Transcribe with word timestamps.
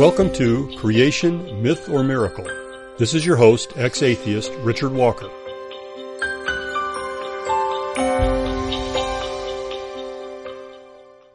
Welcome 0.00 0.32
to 0.32 0.74
Creation, 0.78 1.62
Myth 1.62 1.90
or 1.90 2.02
Miracle. 2.02 2.46
This 2.96 3.12
is 3.12 3.26
your 3.26 3.36
host, 3.36 3.74
ex-atheist 3.76 4.50
Richard 4.60 4.92
Walker. 4.92 5.28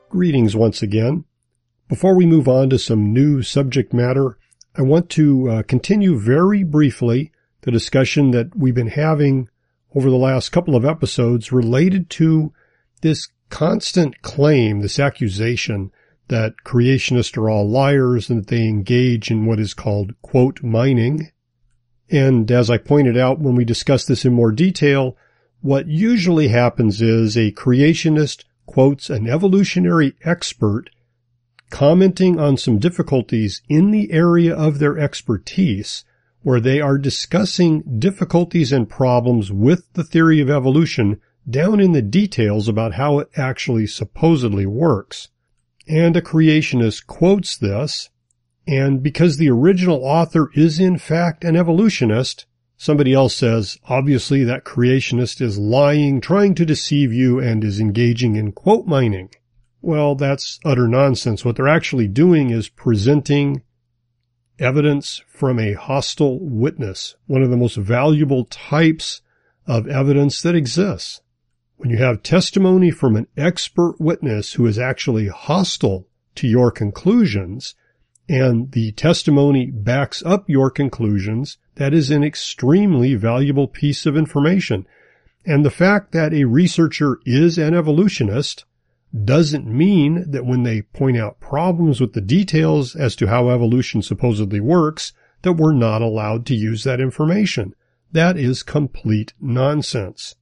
Greetings 0.09 0.55
once 0.55 0.81
again. 0.81 1.25
Before 1.87 2.15
we 2.15 2.25
move 2.25 2.47
on 2.47 2.71
to 2.71 2.79
some 2.79 3.13
new 3.13 3.43
subject 3.43 3.93
matter, 3.93 4.39
I 4.75 4.81
want 4.81 5.11
to 5.11 5.47
uh, 5.47 5.61
continue 5.61 6.17
very 6.17 6.63
briefly 6.63 7.31
the 7.61 7.71
discussion 7.71 8.31
that 8.31 8.55
we've 8.55 8.73
been 8.73 8.87
having 8.87 9.47
over 9.93 10.09
the 10.09 10.15
last 10.15 10.51
couple 10.51 10.75
of 10.75 10.83
episodes 10.83 11.51
related 11.51 12.09
to 12.09 12.51
this 13.03 13.27
constant 13.51 14.23
claim, 14.23 14.79
this 14.79 14.97
accusation 14.97 15.91
that 16.27 16.55
creationists 16.65 17.37
are 17.37 17.49
all 17.49 17.69
liars 17.69 18.29
and 18.29 18.41
that 18.41 18.47
they 18.47 18.67
engage 18.67 19.29
in 19.29 19.45
what 19.45 19.59
is 19.59 19.73
called 19.73 20.13
quote 20.21 20.63
mining. 20.63 21.31
And 22.09 22.51
as 22.51 22.69
I 22.69 22.77
pointed 22.77 23.17
out 23.17 23.39
when 23.39 23.55
we 23.55 23.65
discussed 23.65 24.07
this 24.07 24.25
in 24.25 24.33
more 24.33 24.51
detail, 24.51 25.17
what 25.61 25.87
usually 25.87 26.49
happens 26.49 27.01
is 27.01 27.35
a 27.35 27.51
creationist 27.51 28.43
quotes 28.65 29.09
an 29.09 29.27
evolutionary 29.27 30.13
expert 30.23 30.89
commenting 31.69 32.39
on 32.39 32.57
some 32.57 32.77
difficulties 32.77 33.61
in 33.67 33.91
the 33.91 34.11
area 34.11 34.55
of 34.55 34.79
their 34.79 34.97
expertise 34.97 36.03
where 36.41 36.59
they 36.59 36.79
are 36.79 36.97
discussing 36.97 37.81
difficulties 37.97 38.71
and 38.71 38.87
problems 38.87 39.51
with 39.51 39.91
the 39.93 40.03
theory 40.03 40.39
of 40.39 40.49
evolution 40.49 41.19
down 41.49 41.79
in 41.79 41.91
the 41.91 42.01
details 42.01 42.67
about 42.67 42.93
how 42.93 43.17
it 43.17 43.29
actually 43.35 43.87
supposedly 43.87 44.65
works. 44.65 45.29
And 45.87 46.17
a 46.17 46.21
creationist 46.21 47.05
quotes 47.05 47.57
this, 47.57 48.09
and 48.67 49.03
because 49.03 49.37
the 49.37 49.49
original 49.49 50.03
author 50.03 50.49
is 50.55 50.79
in 50.79 50.97
fact 50.97 51.43
an 51.43 51.55
evolutionist, 51.55 52.47
somebody 52.77 53.13
else 53.13 53.35
says, 53.35 53.77
obviously 53.87 54.43
that 54.43 54.65
creationist 54.65 55.41
is 55.41 55.59
lying, 55.59 56.21
trying 56.21 56.55
to 56.55 56.65
deceive 56.65 57.13
you, 57.13 57.39
and 57.39 57.63
is 57.63 57.79
engaging 57.79 58.35
in 58.35 58.51
quote 58.51 58.87
mining. 58.87 59.29
Well, 59.81 60.15
that's 60.15 60.59
utter 60.65 60.87
nonsense. 60.87 61.45
What 61.45 61.57
they're 61.57 61.67
actually 61.67 62.07
doing 62.07 62.49
is 62.49 62.69
presenting 62.69 63.61
evidence 64.57 65.21
from 65.27 65.59
a 65.59 65.73
hostile 65.73 66.39
witness, 66.39 67.15
one 67.27 67.43
of 67.43 67.51
the 67.51 67.57
most 67.57 67.75
valuable 67.75 68.45
types 68.45 69.21
of 69.67 69.87
evidence 69.87 70.41
that 70.41 70.55
exists. 70.55 71.21
When 71.77 71.89
you 71.89 71.97
have 71.97 72.23
testimony 72.23 72.89
from 72.89 73.15
an 73.15 73.27
expert 73.35 73.95
witness 73.99 74.53
who 74.53 74.65
is 74.65 74.79
actually 74.79 75.27
hostile 75.27 76.07
to 76.35 76.47
your 76.47 76.71
conclusions, 76.71 77.75
and 78.29 78.71
the 78.71 78.93
testimony 78.93 79.67
backs 79.67 80.23
up 80.25 80.49
your 80.49 80.71
conclusions, 80.71 81.57
that 81.75 81.93
is 81.93 82.09
an 82.11 82.23
extremely 82.23 83.15
valuable 83.15 83.67
piece 83.67 84.05
of 84.05 84.15
information. 84.15 84.87
And 85.45 85.65
the 85.65 85.69
fact 85.69 86.11
that 86.13 86.33
a 86.33 86.45
researcher 86.45 87.19
is 87.25 87.57
an 87.57 87.73
evolutionist 87.73 88.65
doesn't 89.23 89.67
mean 89.67 90.31
that 90.31 90.45
when 90.45 90.63
they 90.63 90.81
point 90.81 91.17
out 91.17 91.39
problems 91.39 92.01
with 92.01 92.13
the 92.13 92.21
details 92.21 92.95
as 92.95 93.15
to 93.17 93.27
how 93.27 93.49
evolution 93.49 94.01
supposedly 94.01 94.59
works, 94.59 95.13
that 95.43 95.53
we're 95.53 95.73
not 95.73 96.01
allowed 96.01 96.45
to 96.47 96.55
use 96.55 96.83
that 96.85 96.99
information. 96.99 97.75
That 98.11 98.37
is 98.37 98.63
complete 98.63 99.33
nonsense. 99.39 100.35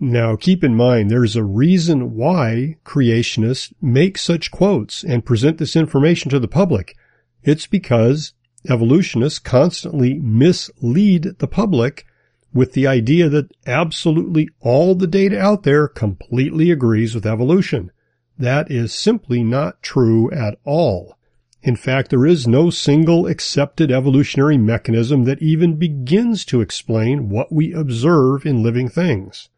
Now 0.00 0.36
keep 0.36 0.62
in 0.62 0.76
mind 0.76 1.10
there's 1.10 1.34
a 1.34 1.42
reason 1.42 2.14
why 2.14 2.76
creationists 2.84 3.72
make 3.82 4.16
such 4.16 4.52
quotes 4.52 5.02
and 5.02 5.24
present 5.24 5.58
this 5.58 5.74
information 5.74 6.30
to 6.30 6.38
the 6.38 6.46
public. 6.46 6.96
It's 7.42 7.66
because 7.66 8.32
evolutionists 8.68 9.40
constantly 9.40 10.14
mislead 10.14 11.38
the 11.38 11.48
public 11.48 12.06
with 12.54 12.74
the 12.74 12.86
idea 12.86 13.28
that 13.28 13.50
absolutely 13.66 14.48
all 14.60 14.94
the 14.94 15.08
data 15.08 15.40
out 15.40 15.64
there 15.64 15.88
completely 15.88 16.70
agrees 16.70 17.14
with 17.14 17.26
evolution. 17.26 17.90
That 18.38 18.70
is 18.70 18.92
simply 18.92 19.42
not 19.42 19.82
true 19.82 20.30
at 20.30 20.58
all. 20.64 21.18
In 21.60 21.74
fact, 21.74 22.10
there 22.10 22.24
is 22.24 22.46
no 22.46 22.70
single 22.70 23.26
accepted 23.26 23.90
evolutionary 23.90 24.58
mechanism 24.58 25.24
that 25.24 25.42
even 25.42 25.74
begins 25.74 26.44
to 26.44 26.60
explain 26.60 27.28
what 27.28 27.50
we 27.50 27.72
observe 27.72 28.46
in 28.46 28.62
living 28.62 28.88
things. 28.88 29.48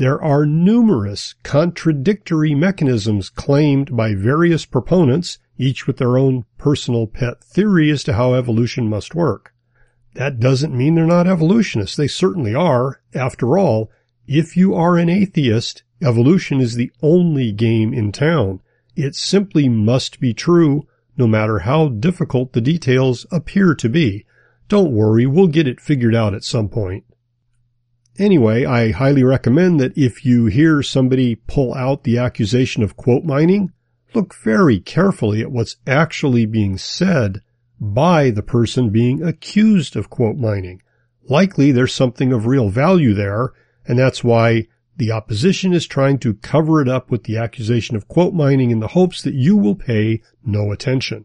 There 0.00 0.22
are 0.22 0.46
numerous 0.46 1.34
contradictory 1.42 2.54
mechanisms 2.54 3.28
claimed 3.28 3.94
by 3.94 4.14
various 4.14 4.64
proponents, 4.64 5.38
each 5.58 5.86
with 5.86 5.98
their 5.98 6.16
own 6.16 6.46
personal 6.56 7.06
pet 7.06 7.44
theory 7.44 7.90
as 7.90 8.02
to 8.04 8.14
how 8.14 8.32
evolution 8.32 8.88
must 8.88 9.14
work. 9.14 9.52
That 10.14 10.40
doesn't 10.40 10.74
mean 10.74 10.94
they're 10.94 11.04
not 11.04 11.26
evolutionists. 11.26 11.96
They 11.96 12.08
certainly 12.08 12.54
are. 12.54 13.02
After 13.14 13.58
all, 13.58 13.90
if 14.26 14.56
you 14.56 14.74
are 14.74 14.96
an 14.96 15.10
atheist, 15.10 15.82
evolution 16.00 16.62
is 16.62 16.76
the 16.76 16.90
only 17.02 17.52
game 17.52 17.92
in 17.92 18.10
town. 18.10 18.60
It 18.96 19.14
simply 19.14 19.68
must 19.68 20.18
be 20.18 20.32
true, 20.32 20.86
no 21.18 21.26
matter 21.26 21.58
how 21.58 21.88
difficult 21.90 22.54
the 22.54 22.62
details 22.62 23.26
appear 23.30 23.74
to 23.74 23.88
be. 23.90 24.24
Don't 24.66 24.92
worry, 24.92 25.26
we'll 25.26 25.48
get 25.48 25.68
it 25.68 25.78
figured 25.78 26.14
out 26.14 26.32
at 26.32 26.42
some 26.42 26.70
point. 26.70 27.04
Anyway, 28.20 28.66
I 28.66 28.90
highly 28.90 29.24
recommend 29.24 29.80
that 29.80 29.96
if 29.96 30.26
you 30.26 30.44
hear 30.44 30.82
somebody 30.82 31.36
pull 31.36 31.72
out 31.72 32.04
the 32.04 32.18
accusation 32.18 32.82
of 32.82 32.94
quote 32.94 33.24
mining, 33.24 33.72
look 34.12 34.34
very 34.34 34.78
carefully 34.78 35.40
at 35.40 35.50
what's 35.50 35.78
actually 35.86 36.44
being 36.44 36.76
said 36.76 37.40
by 37.80 38.28
the 38.28 38.42
person 38.42 38.90
being 38.90 39.22
accused 39.22 39.96
of 39.96 40.10
quote 40.10 40.36
mining. 40.36 40.82
Likely 41.30 41.72
there's 41.72 41.94
something 41.94 42.30
of 42.30 42.44
real 42.44 42.68
value 42.68 43.14
there, 43.14 43.54
and 43.86 43.98
that's 43.98 44.22
why 44.22 44.66
the 44.98 45.10
opposition 45.10 45.72
is 45.72 45.86
trying 45.86 46.18
to 46.18 46.34
cover 46.34 46.82
it 46.82 46.88
up 46.88 47.10
with 47.10 47.24
the 47.24 47.38
accusation 47.38 47.96
of 47.96 48.06
quote 48.06 48.34
mining 48.34 48.70
in 48.70 48.80
the 48.80 48.88
hopes 48.88 49.22
that 49.22 49.32
you 49.32 49.56
will 49.56 49.74
pay 49.76 50.20
no 50.44 50.72
attention. 50.72 51.24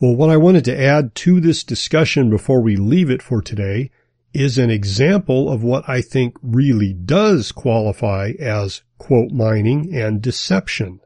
Well, 0.00 0.16
what 0.16 0.30
I 0.30 0.36
wanted 0.36 0.64
to 0.64 0.80
add 0.80 1.14
to 1.14 1.40
this 1.40 1.62
discussion 1.62 2.28
before 2.28 2.60
we 2.60 2.74
leave 2.74 3.08
it 3.08 3.22
for 3.22 3.40
today 3.40 3.92
is 4.38 4.56
an 4.56 4.70
example 4.70 5.50
of 5.50 5.64
what 5.64 5.88
I 5.88 6.00
think 6.00 6.36
really 6.42 6.92
does 6.92 7.50
qualify 7.50 8.32
as 8.38 8.82
quote 8.96 9.32
mining 9.32 9.92
and 9.92 10.22
deception. 10.22 11.00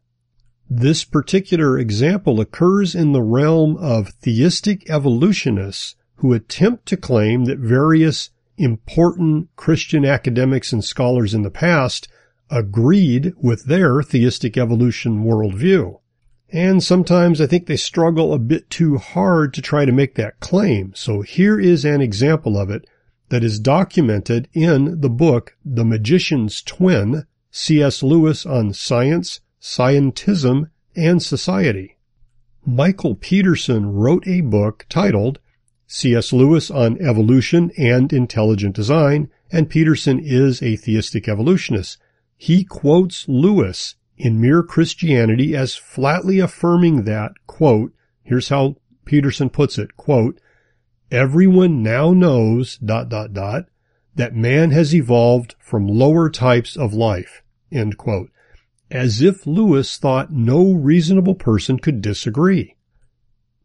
This 0.69 1.05
particular 1.05 1.79
example 1.79 2.41
occurs 2.41 2.95
in 2.95 3.13
the 3.13 3.23
realm 3.23 3.79
of 3.79 4.11
theistic 4.21 4.89
evolutionists 4.91 5.97
who 6.17 6.35
attempt 6.35 6.85
to 6.87 6.97
claim 6.99 7.47
that 7.47 7.59
various 7.59 8.29
important 8.59 9.49
Christian 9.57 10.05
academics 10.05 10.71
and 10.71 10.85
scholars 10.85 11.33
in 11.33 11.43
the 11.43 11.51
past 11.51 12.09
agreed 12.51 13.33
with 13.41 13.65
their 13.65 14.03
theistic 14.03 14.59
evolution 14.59 15.25
worldview. 15.25 15.99
And 16.51 16.85
sometimes 16.85 17.41
I 17.41 17.47
think 17.47 17.67
they 17.67 17.77
struggle 17.77 18.35
a 18.35 18.39
bit 18.39 18.69
too 18.69 18.99
hard 18.99 19.55
to 19.55 19.63
try 19.63 19.87
to 19.87 19.93
make 19.93 20.17
that 20.17 20.39
claim. 20.41 20.93
So 20.95 21.23
here 21.23 21.59
is 21.59 21.87
an 21.87 22.03
example 22.03 22.59
of 22.59 22.69
it 22.69 22.85
that 23.33 23.43
is 23.43 23.59
documented 23.59 24.47
in 24.53 25.01
the 25.01 25.09
book 25.09 25.57
The 25.65 25.87
Magician's 25.87 26.61
Twin, 26.61 27.25
C.S. 27.51 28.03
Lewis 28.03 28.45
on 28.45 28.75
Science, 28.75 29.41
Scientism, 29.59 30.69
and 30.95 31.23
Society. 31.23 31.97
Michael 32.67 33.15
Peterson 33.15 33.87
wrote 33.87 34.29
a 34.29 34.43
book 34.43 34.85
titled 34.91 35.39
C.S. 35.87 36.35
Lewis 36.35 36.71
on 36.71 37.01
Evolution 37.01 37.73
and 37.79 38.13
Intelligent 38.13 38.77
Design, 38.77 39.31
and 39.51 39.71
Peterson 39.71 40.21
is 40.23 40.63
a 40.63 40.77
theistic 40.77 41.27
evolutionist. 41.27 41.97
He 42.37 42.65
quotes 42.65 43.27
Lewis 43.31 43.95
in 44.19 44.43
Mere 44.43 44.63
Christianity 44.63 45.57
as 45.57 45.75
flatly 45.75 46.39
affirming 46.39 47.05
that, 47.05 47.33
quote, 47.47 47.95
here's 48.23 48.51
how 48.51 48.77
Peterson 49.07 49.49
puts 49.49 49.79
it, 49.79 49.97
quote, 49.97 50.39
Everyone 51.13 51.83
now 51.83 52.15
knows 52.15 52.79
dot 52.79 53.11
dot 53.11 53.35
dot 53.35 53.67
that 54.15 54.35
man 54.35 54.71
has 54.71 54.95
evolved 54.95 55.55
from 55.59 55.87
lower 55.87 56.31
types 56.31 56.75
of 56.75 56.95
life. 56.95 57.43
End 57.71 57.99
quote. 57.99 58.31
As 58.91 59.21
if 59.21 59.47
Lewis 59.47 59.99
thought 59.99 60.33
no 60.33 60.73
reasonable 60.73 61.35
person 61.35 61.79
could 61.79 62.01
disagree. 62.01 62.77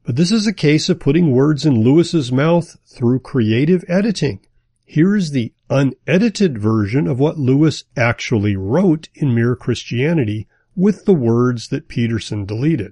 But 0.04 0.18
this 0.18 0.30
is 0.30 0.46
a 0.46 0.52
case 0.52 0.90
of 0.90 1.00
putting 1.00 1.32
words 1.32 1.66
in 1.66 1.86
Lewis's 1.86 2.34
mouth 2.34 2.76
through 2.86 3.20
creative 3.20 3.86
editing. 3.88 4.46
Here 4.84 5.16
is 5.16 5.32
the 5.32 5.54
unedited 5.70 6.58
version 6.58 7.08
of 7.08 7.18
what 7.18 7.40
Lewis 7.40 7.86
actually 7.96 8.58
wrote 8.58 9.08
in 9.16 9.34
Mere 9.34 9.56
Christianity 9.56 10.50
with 10.76 11.06
the 11.06 11.14
words 11.14 11.70
that 11.70 11.88
Peterson 11.88 12.46
deleted. 12.46 12.92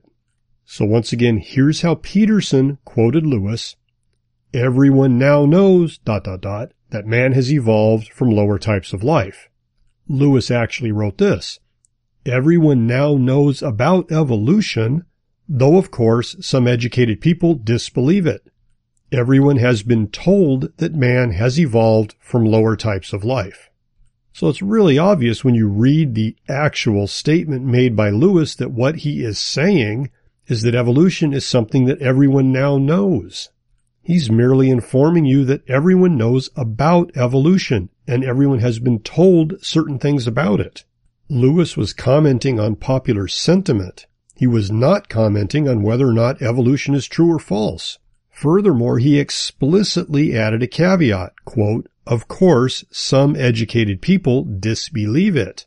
So 0.64 0.86
once 0.86 1.12
again, 1.12 1.40
here's 1.40 1.82
how 1.82 1.96
Peterson 1.96 2.78
quoted 2.86 3.26
Lewis 3.26 3.76
Everyone 4.56 5.18
now 5.18 5.46
knows, 5.46 5.98
dot, 5.98 6.24
dot, 6.24 6.40
dot, 6.40 6.72
that 6.92 7.06
man 7.06 7.34
has 7.34 7.52
evolved 7.52 8.08
from 8.08 8.32
lower 8.32 8.58
types 8.58 8.94
of 8.94 9.04
life. 9.04 9.50
Lewis 10.08 10.50
actually 10.50 10.94
wrote 10.94 11.18
this. 11.18 11.60
Everyone 12.26 12.88
now 12.88 13.16
knows 13.16 13.62
about 13.62 14.14
evolution, 14.14 15.04
though 15.50 15.76
of 15.76 15.92
course 15.92 16.38
some 16.40 16.70
educated 16.70 17.20
people 17.20 17.56
disbelieve 17.56 18.26
it. 18.26 18.50
Everyone 19.12 19.58
has 19.58 19.84
been 19.84 20.08
told 20.08 20.72
that 20.78 20.96
man 20.96 21.32
has 21.32 21.60
evolved 21.60 22.16
from 22.22 22.46
lower 22.46 22.78
types 22.78 23.12
of 23.12 23.26
life. 23.26 23.70
So 24.32 24.48
it's 24.48 24.62
really 24.62 24.98
obvious 24.98 25.44
when 25.44 25.56
you 25.56 25.68
read 25.68 26.16
the 26.16 26.34
actual 26.48 27.08
statement 27.08 27.66
made 27.66 27.94
by 27.94 28.10
Lewis 28.10 28.56
that 28.56 28.72
what 28.72 29.00
he 29.00 29.22
is 29.22 29.38
saying 29.38 30.12
is 30.48 30.62
that 30.62 30.76
evolution 30.76 31.34
is 31.34 31.46
something 31.46 31.88
that 31.88 32.02
everyone 32.02 32.54
now 32.54 32.78
knows. 32.78 33.50
He's 34.06 34.30
merely 34.30 34.70
informing 34.70 35.26
you 35.26 35.46
that 35.46 35.68
everyone 35.68 36.16
knows 36.16 36.52
about 36.56 37.10
evolution 37.18 37.90
and 38.08 38.24
everyone 38.24 38.60
has 38.60 38.78
been 38.78 39.00
told 39.00 39.66
certain 39.66 39.98
things 39.98 40.28
about 40.28 40.60
it. 40.60 40.86
Lewis 41.28 41.76
was 41.76 41.92
commenting 41.92 42.60
on 42.60 42.76
popular 42.76 43.28
sentiment. 43.28 44.06
He 44.36 44.46
was 44.46 44.70
not 44.70 45.10
commenting 45.10 45.68
on 45.68 45.82
whether 45.82 46.08
or 46.08 46.14
not 46.14 46.40
evolution 46.40 46.94
is 46.94 47.08
true 47.08 47.34
or 47.34 47.40
false. 47.40 47.98
Furthermore, 48.30 49.00
he 49.00 49.18
explicitly 49.18 50.38
added 50.38 50.62
a 50.62 50.68
caveat, 50.68 51.34
quote, 51.44 51.90
of 52.06 52.28
course, 52.28 52.86
some 52.92 53.36
educated 53.36 54.04
people 54.04 54.44
disbelieve 54.44 55.36
it. 55.36 55.66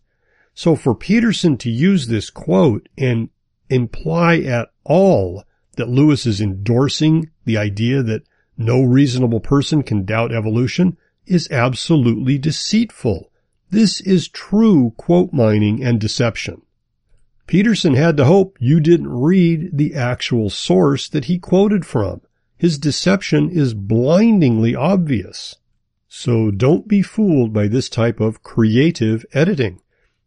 So 0.55 0.77
for 0.77 0.95
Peterson 0.95 1.57
to 1.59 1.71
use 1.71 2.07
this 2.07 2.31
quote 2.31 2.89
and 2.97 3.31
imply 3.69 4.39
at 4.39 4.69
all 4.85 5.43
that 5.75 5.89
Lewis 5.89 6.27
is 6.27 6.41
endorsing 6.41 7.31
the 7.45 7.57
idea 7.57 8.03
that 8.03 8.23
no 8.59 8.83
reasonable 8.83 9.41
person 9.41 9.83
can 9.83 10.05
doubt 10.05 10.33
evolution 10.33 10.99
is 11.27 11.51
absolutely 11.51 12.37
deceitful. 12.37 13.31
This 13.71 14.01
is 14.01 14.29
true 14.29 14.93
quote 14.97 15.33
mining 15.33 15.83
and 15.83 16.01
deception. 16.01 16.63
Peterson 17.47 17.95
had 17.95 18.17
to 18.17 18.25
hope 18.25 18.59
you 18.61 18.81
didn't 18.81 19.09
read 19.09 19.71
the 19.73 19.95
actual 19.95 20.51
source 20.51 21.09
that 21.09 21.27
he 21.27 21.39
quoted 21.39 21.87
from. 21.87 22.21
His 22.57 22.79
deception 22.79 23.49
is 23.49 23.73
blindingly 23.73 24.75
obvious. 24.75 25.57
So 26.09 26.51
don't 26.51 26.89
be 26.89 27.01
fooled 27.01 27.53
by 27.53 27.69
this 27.69 27.89
type 27.89 28.21
of 28.21 28.43
creative 28.43 29.25
editing. 29.33 29.81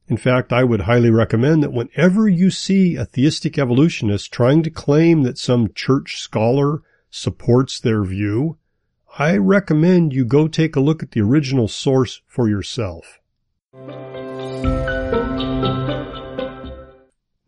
In 0.07 0.17
fact, 0.17 0.53
I 0.53 0.63
would 0.63 0.81
highly 0.81 1.09
recommend 1.09 1.63
that 1.63 1.73
whenever 1.73 2.27
you 2.27 2.49
see 2.49 2.95
a 2.95 3.05
theistic 3.05 3.57
evolutionist 3.57 4.31
trying 4.31 4.63
to 4.63 4.69
claim 4.69 5.23
that 5.23 5.37
some 5.37 5.73
church 5.73 6.19
scholar 6.21 6.81
supports 7.11 7.79
their 7.79 8.03
view, 8.03 8.57
I 9.19 9.37
recommend 9.37 10.13
you 10.13 10.25
go 10.25 10.47
take 10.47 10.75
a 10.75 10.79
look 10.79 11.03
at 11.03 11.11
the 11.11 11.21
original 11.21 11.67
source 11.67 12.21
for 12.27 12.49
yourself. 12.49 13.19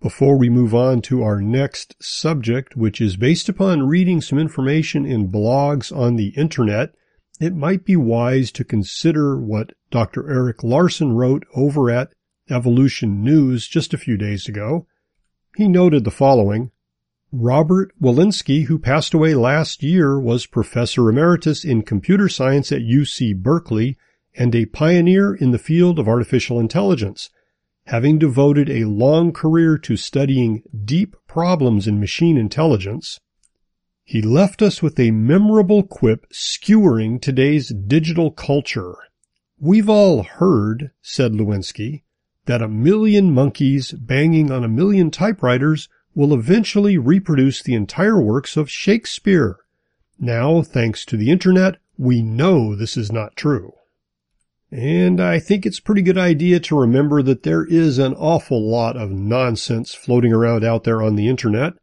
Before 0.01 0.37
we 0.37 0.49
move 0.49 0.75
on 0.75 1.01
to 1.03 1.23
our 1.23 1.41
next 1.41 1.95
subject, 2.03 2.75
which 2.75 2.99
is 2.99 3.15
based 3.15 3.47
upon 3.47 3.87
reading 3.87 4.19
some 4.19 4.37
information 4.37 5.05
in 5.05 5.31
blogs 5.31 5.95
on 5.95 6.17
the 6.17 6.33
internet, 6.35 6.93
it 7.39 7.55
might 7.55 7.85
be 7.85 7.95
wise 7.95 8.51
to 8.51 8.65
consider 8.65 9.39
what 9.39 9.71
Dr. 9.89 10.29
Erik 10.29 10.61
Larson 10.61 11.13
wrote 11.13 11.45
over 11.55 11.89
at 11.89 12.11
Evolution 12.49 13.23
News 13.23 13.69
just 13.69 13.93
a 13.93 13.97
few 13.97 14.17
days 14.17 14.49
ago. 14.49 14.85
He 15.55 15.69
noted 15.69 16.03
the 16.03 16.11
following. 16.11 16.71
Robert 17.35 17.91
Wilensky, 17.99 18.65
who 18.65 18.77
passed 18.77 19.11
away 19.15 19.33
last 19.33 19.81
year, 19.81 20.19
was 20.19 20.45
professor 20.45 21.09
emeritus 21.09 21.65
in 21.65 21.81
computer 21.81 22.29
science 22.29 22.71
at 22.71 22.83
UC 22.83 23.37
Berkeley 23.37 23.97
and 24.35 24.53
a 24.53 24.67
pioneer 24.67 25.33
in 25.33 25.49
the 25.49 25.57
field 25.57 25.97
of 25.97 26.07
artificial 26.07 26.59
intelligence, 26.59 27.31
having 27.87 28.19
devoted 28.19 28.69
a 28.69 28.85
long 28.85 29.31
career 29.31 29.79
to 29.79 29.97
studying 29.97 30.61
deep 30.85 31.15
problems 31.27 31.87
in 31.87 31.99
machine 31.99 32.37
intelligence. 32.37 33.19
He 34.03 34.21
left 34.21 34.61
us 34.61 34.83
with 34.83 34.99
a 34.99 35.09
memorable 35.09 35.81
quip 35.81 36.27
skewering 36.31 37.19
today's 37.19 37.69
digital 37.69 38.29
culture. 38.29 38.93
We've 39.57 39.89
all 39.89 40.21
heard, 40.21 40.91
said 41.01 41.31
Wilensky, 41.31 42.03
that 42.45 42.61
a 42.61 42.67
million 42.67 43.33
monkeys 43.33 43.91
banging 43.91 44.51
on 44.51 44.63
a 44.63 44.69
million 44.69 45.09
typewriters 45.09 45.89
will 46.15 46.33
eventually 46.33 46.97
reproduce 46.97 47.61
the 47.61 47.75
entire 47.75 48.21
works 48.21 48.55
of 48.57 48.69
Shakespeare. 48.69 49.57
Now, 50.19 50.61
thanks 50.61 51.05
to 51.05 51.17
the 51.17 51.31
internet, 51.31 51.77
we 51.97 52.21
know 52.21 52.75
this 52.75 52.97
is 52.97 53.11
not 53.11 53.35
true. 53.35 53.73
And 54.71 55.21
I 55.21 55.39
think 55.39 55.65
it's 55.65 55.79
a 55.79 55.83
pretty 55.83 56.01
good 56.01 56.17
idea 56.17 56.59
to 56.61 56.79
remember 56.79 57.21
that 57.21 57.43
there 57.43 57.63
is 57.65 57.99
an 57.99 58.13
awful 58.15 58.67
lot 58.67 58.97
of 58.97 59.11
nonsense 59.11 59.93
floating 59.93 60.33
around 60.33 60.63
out 60.63 60.83
there 60.83 61.01
on 61.01 61.15
the 61.15 61.27
internet, 61.27 61.73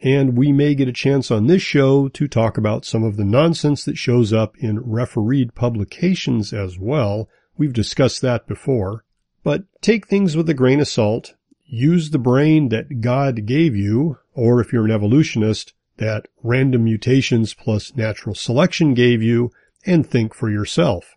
and 0.00 0.36
we 0.36 0.50
may 0.50 0.74
get 0.74 0.88
a 0.88 0.92
chance 0.92 1.30
on 1.30 1.46
this 1.46 1.62
show 1.62 2.08
to 2.08 2.26
talk 2.26 2.56
about 2.56 2.84
some 2.84 3.04
of 3.04 3.16
the 3.16 3.24
nonsense 3.24 3.84
that 3.84 3.98
shows 3.98 4.32
up 4.32 4.56
in 4.58 4.80
refereed 4.80 5.54
publications 5.54 6.52
as 6.52 6.78
well. 6.78 7.28
We've 7.56 7.72
discussed 7.72 8.22
that 8.22 8.46
before. 8.46 9.04
But 9.44 9.64
take 9.80 10.06
things 10.06 10.36
with 10.36 10.48
a 10.48 10.54
grain 10.54 10.80
of 10.80 10.88
salt 10.88 11.34
use 11.72 12.10
the 12.10 12.18
brain 12.18 12.68
that 12.68 13.00
God 13.00 13.46
gave 13.46 13.74
you, 13.74 14.18
or 14.34 14.60
if 14.60 14.72
you're 14.74 14.84
an 14.84 14.90
evolutionist, 14.90 15.72
that 15.96 16.28
random 16.42 16.84
mutations 16.84 17.54
plus 17.54 17.96
natural 17.96 18.34
selection 18.34 18.92
gave 18.92 19.22
you, 19.22 19.50
and 19.86 20.06
think 20.06 20.34
for 20.34 20.50
yourself. 20.50 21.16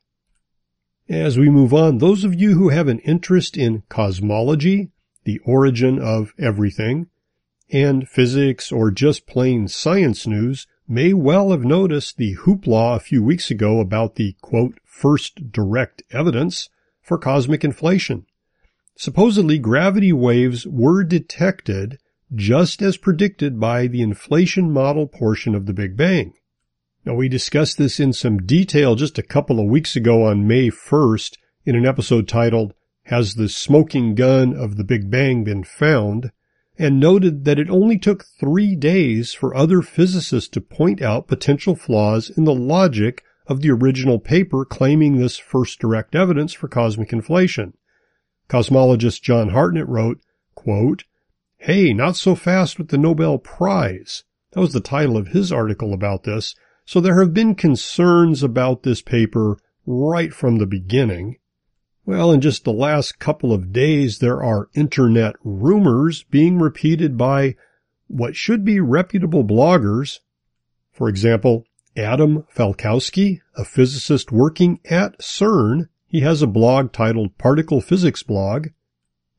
As 1.10 1.38
we 1.38 1.50
move 1.50 1.74
on, 1.74 1.98
those 1.98 2.24
of 2.24 2.34
you 2.34 2.54
who 2.54 2.70
have 2.70 2.88
an 2.88 3.00
interest 3.00 3.58
in 3.58 3.84
cosmology, 3.90 4.92
the 5.26 5.40
origin 5.40 6.00
of 6.00 6.34
everything, 6.40 7.08
and 7.70 8.08
physics 8.08 8.72
or 8.72 8.92
just 8.92 9.28
plain 9.28 9.68
science 9.68 10.26
news 10.26 10.68
may 10.88 11.14
well 11.14 11.52
have 11.52 11.66
noticed 11.66 12.16
the 12.16 12.36
hoopla 12.36 12.96
a 12.96 13.00
few 13.02 13.22
weeks 13.22 13.52
ago 13.52 13.82
about 13.82 14.16
the 14.16 14.38
quote, 14.42 14.80
first 14.86 15.52
direct 15.52 16.02
evidence 16.12 16.70
for 17.02 17.18
cosmic 17.18 17.66
inflation. 17.66 18.26
Supposedly 18.98 19.60
gravity 19.60 20.14
waves 20.14 20.66
were 20.66 21.04
detected 21.04 21.98
just 22.34 22.82
as 22.82 22.96
predicted 22.96 23.60
by 23.60 23.88
the 23.88 24.02
inflation 24.02 24.72
model 24.72 25.06
portion 25.06 25.54
of 25.54 25.66
the 25.66 25.74
Big 25.74 25.98
Bang. 25.98 26.34
Now 27.04 27.16
we 27.16 27.28
discussed 27.28 27.78
this 27.78 28.00
in 28.00 28.14
some 28.14 28.38
detail 28.40 28.96
just 28.96 29.18
a 29.18 29.24
couple 29.24 29.60
of 29.60 29.70
weeks 29.70 29.98
ago 29.98 30.24
on 30.24 30.48
May 30.48 30.70
1st 30.70 31.36
in 31.66 31.76
an 31.76 31.86
episode 31.86 32.26
titled 32.26 32.74
Has 33.04 33.36
the 33.36 33.50
Smoking 33.50 34.16
Gun 34.16 34.56
of 34.56 34.78
the 34.78 34.86
Big 34.86 35.12
Bang 35.12 35.44
Been 35.44 35.66
Found? 35.66 36.32
and 36.78 37.00
noted 37.00 37.46
that 37.46 37.60
it 37.60 37.70
only 37.70 37.98
took 37.98 38.26
three 38.26 38.76
days 38.76 39.34
for 39.34 39.56
other 39.56 39.82
physicists 39.82 40.50
to 40.50 40.62
point 40.62 41.02
out 41.02 41.28
potential 41.28 41.76
flaws 41.76 42.30
in 42.30 42.46
the 42.46 42.56
logic 42.56 43.24
of 43.48 43.62
the 43.62 43.72
original 43.72 44.20
paper 44.20 44.64
claiming 44.64 45.18
this 45.18 45.38
first 45.38 45.80
direct 45.80 46.16
evidence 46.16 46.54
for 46.54 46.68
cosmic 46.68 47.14
inflation. 47.14 47.74
Cosmologist 48.50 49.22
John 49.22 49.50
Hartnett 49.50 49.88
wrote, 49.88 50.20
quote, 50.54 51.04
Hey, 51.58 51.94
not 51.94 52.16
so 52.16 52.36
fast 52.36 52.78
with 52.78 52.90
the 52.90 52.98
Nobel 52.98 53.38
Prize. 53.38 54.24
That 54.52 54.62
was 54.62 54.74
the 54.74 54.80
title 54.80 55.18
of 55.18 55.30
his 55.30 55.52
article 55.52 55.94
about 55.94 56.24
this. 56.24 56.56
So 56.86 57.00
there 57.00 57.20
have 57.20 57.34
been 57.34 57.56
concerns 57.56 58.44
about 58.44 58.84
this 58.84 59.02
paper 59.02 59.58
right 59.86 60.34
from 60.34 60.58
the 60.58 60.68
beginning. 60.68 61.38
Well, 62.06 62.32
in 62.32 62.40
just 62.40 62.64
the 62.64 62.72
last 62.72 63.18
couple 63.18 63.52
of 63.52 63.74
days, 63.74 64.20
there 64.20 64.44
are 64.44 64.70
internet 64.76 65.36
rumors 65.44 66.24
being 66.24 66.60
repeated 66.60 67.18
by 67.18 67.56
what 68.08 68.36
should 68.36 68.64
be 68.64 68.80
reputable 68.80 69.44
bloggers. 69.44 70.20
For 70.92 71.10
example, 71.10 71.66
Adam 71.98 72.46
Falkowski, 72.54 73.42
a 73.58 73.66
physicist 73.66 74.32
working 74.32 74.80
at 74.86 75.18
CERN, 75.20 75.90
he 76.16 76.22
has 76.22 76.42
a 76.42 76.48
blog 76.48 76.94
titled 76.94 77.38
Particle 77.38 77.82
Physics 77.82 78.24
Blog, 78.24 78.70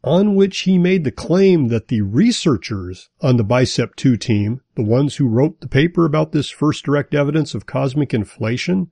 on 0.04 0.34
which 0.34 0.60
he 0.60 0.76
made 0.76 1.04
the 1.04 1.10
claim 1.10 1.68
that 1.68 1.88
the 1.88 2.02
researchers 2.02 3.08
on 3.22 3.38
the 3.38 3.44
Bicep 3.44 3.96
2 3.96 4.18
team, 4.18 4.60
the 4.74 4.82
ones 4.82 5.16
who 5.16 5.26
wrote 5.26 5.62
the 5.62 5.68
paper 5.68 6.04
about 6.04 6.32
this 6.32 6.50
first 6.50 6.84
direct 6.84 7.14
evidence 7.14 7.54
of 7.54 7.64
cosmic 7.64 8.12
inflation, 8.12 8.90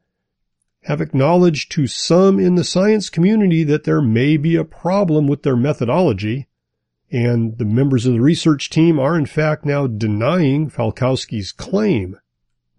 have 0.85 1.03
acknowledged 1.03 1.71
to 1.73 1.87
some 1.87 2.41
in 2.41 2.55
the 2.55 2.65
science 2.65 3.11
community 3.11 3.65
that 3.65 3.85
there 3.85 4.01
may 4.01 4.39
be 4.39 4.57
a 4.57 4.65
problem 4.65 5.27
with 5.27 5.43
their 5.43 5.55
methodology, 5.55 6.49
and 7.11 7.59
the 7.59 7.67
members 7.67 8.07
of 8.07 8.15
the 8.15 8.21
research 8.23 8.71
team 8.71 8.99
are 8.99 9.15
in 9.15 9.27
fact 9.27 9.67
now 9.67 9.87
denying 9.87 10.71
Falkowski's 10.71 11.53
claim. 11.53 12.19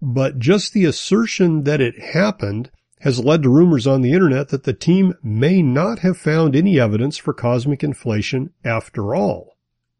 But 0.01 0.39
just 0.39 0.73
the 0.73 0.85
assertion 0.85 1.63
that 1.65 1.79
it 1.79 1.99
happened 2.15 2.71
has 3.05 3.23
led 3.23 3.43
to 3.43 3.49
rumors 3.49 3.85
on 3.85 4.01
the 4.01 4.13
internet 4.13 4.49
that 4.49 4.63
the 4.63 4.73
team 4.73 5.13
may 5.21 5.61
not 5.61 5.99
have 5.99 6.17
found 6.17 6.55
any 6.55 6.79
evidence 6.79 7.17
for 7.17 7.35
cosmic 7.35 7.83
inflation 7.83 8.49
after 8.63 9.13
all. 9.13 9.57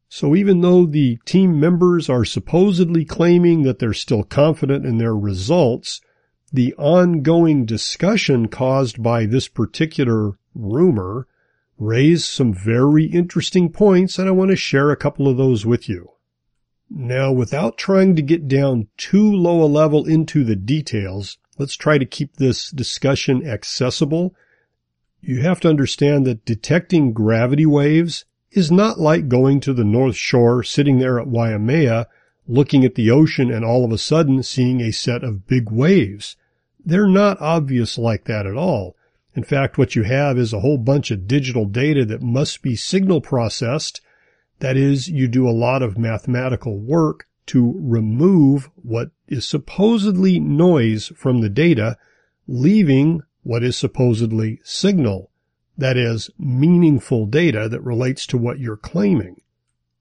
So 0.09 0.35
even 0.35 0.61
though 0.61 0.87
the 0.87 1.19
team 1.23 1.59
members 1.59 2.09
are 2.09 2.25
supposedly 2.25 3.05
claiming 3.05 3.61
that 3.61 3.77
they're 3.77 3.93
still 3.93 4.23
confident 4.23 4.87
in 4.87 4.97
their 4.97 5.15
results, 5.15 6.01
the 6.51 6.73
ongoing 6.79 7.63
discussion 7.63 8.47
caused 8.47 9.03
by 9.03 9.27
this 9.27 9.47
particular 9.47 10.39
rumor 10.55 11.27
raised 11.77 12.25
some 12.25 12.55
very 12.55 13.05
interesting 13.05 13.71
points 13.71 14.17
and 14.17 14.27
I 14.27 14.31
want 14.31 14.49
to 14.49 14.55
share 14.55 14.89
a 14.89 14.97
couple 14.97 15.27
of 15.27 15.37
those 15.37 15.63
with 15.63 15.87
you. 15.87 16.09
Now, 16.89 17.31
without 17.31 17.77
trying 17.77 18.15
to 18.15 18.21
get 18.21 18.47
down 18.47 18.87
too 18.97 19.31
low 19.31 19.63
a 19.63 19.65
level 19.65 20.05
into 20.05 20.43
the 20.43 20.55
details, 20.55 21.37
let's 21.57 21.75
try 21.75 21.97
to 21.97 22.05
keep 22.05 22.35
this 22.35 22.69
discussion 22.69 23.45
accessible. 23.47 24.35
You 25.21 25.41
have 25.41 25.59
to 25.61 25.69
understand 25.69 26.25
that 26.25 26.45
detecting 26.45 27.11
gravity 27.11 27.65
waves 27.65 28.25
is 28.51 28.71
not 28.71 28.99
like 28.99 29.27
going 29.27 29.59
to 29.61 29.73
the 29.73 29.83
North 29.83 30.15
Shore, 30.15 30.63
sitting 30.63 30.99
there 30.99 31.19
at 31.19 31.27
Waimea, 31.27 32.07
looking 32.47 32.85
at 32.85 32.95
the 32.95 33.09
ocean 33.09 33.51
and 33.51 33.65
all 33.65 33.83
of 33.83 33.91
a 33.91 33.97
sudden 33.97 34.43
seeing 34.43 34.81
a 34.81 34.91
set 34.91 35.23
of 35.23 35.47
big 35.47 35.71
waves. 35.71 36.37
They're 36.85 37.07
not 37.07 37.41
obvious 37.41 37.97
like 37.97 38.25
that 38.25 38.45
at 38.45 38.55
all. 38.55 38.95
In 39.33 39.43
fact, 39.43 39.77
what 39.77 39.95
you 39.95 40.03
have 40.03 40.37
is 40.37 40.53
a 40.53 40.59
whole 40.61 40.77
bunch 40.77 41.11
of 41.11 41.27
digital 41.27 41.65
data 41.65 42.05
that 42.05 42.21
must 42.21 42.61
be 42.61 42.75
signal 42.75 43.19
processed. 43.19 43.99
That 44.59 44.77
is, 44.77 45.07
you 45.07 45.27
do 45.27 45.47
a 45.47 45.51
lot 45.51 45.81
of 45.81 45.97
mathematical 45.97 46.77
work 46.77 47.27
to 47.47 47.75
remove 47.77 48.69
what 48.75 49.11
is 49.27 49.47
supposedly 49.47 50.39
noise 50.39 51.11
from 51.15 51.41
the 51.41 51.49
data, 51.49 51.97
leaving 52.47 53.21
what 53.43 53.63
is 53.63 53.75
supposedly 53.75 54.59
signal. 54.63 55.29
That 55.77 55.97
is, 55.97 56.29
meaningful 56.39 57.25
data 57.25 57.67
that 57.69 57.81
relates 57.81 58.25
to 58.27 58.37
what 58.37 58.59
you're 58.59 58.77
claiming. 58.77 59.41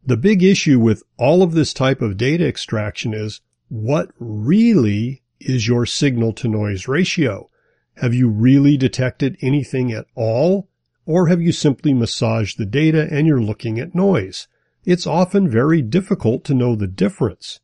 The 0.07 0.17
big 0.17 0.43
issue 0.43 0.79
with 0.79 1.03
all 1.19 1.43
of 1.43 1.53
this 1.53 1.73
type 1.73 2.01
of 2.01 2.17
data 2.17 2.47
extraction 2.47 3.13
is 3.13 3.41
what 3.69 4.11
really 4.19 5.23
is 5.41 5.67
your 5.67 5.85
signal 5.87 6.33
to 6.35 6.49
noise 6.49 6.87
ratio? 6.87 7.51
Have 7.97 8.15
you 8.15 8.29
really 8.29 8.77
detected 8.77 9.37
anything 9.41 9.93
at 9.93 10.07
all? 10.15 10.69
Or 11.07 11.29
have 11.29 11.43
you 11.43 11.53
simply 11.53 11.93
massaged 11.93 12.59
the 12.59 12.67
data 12.67 13.09
and 13.11 13.27
you're 13.27 13.43
looking 13.43 13.79
at 13.79 13.95
noise? 13.95 14.49
It's 14.85 15.07
often 15.07 15.49
very 15.49 15.83
difficult 15.83 16.45
to 16.45 16.55
know 16.55 16.75
the 16.77 16.87
difference. 16.87 17.61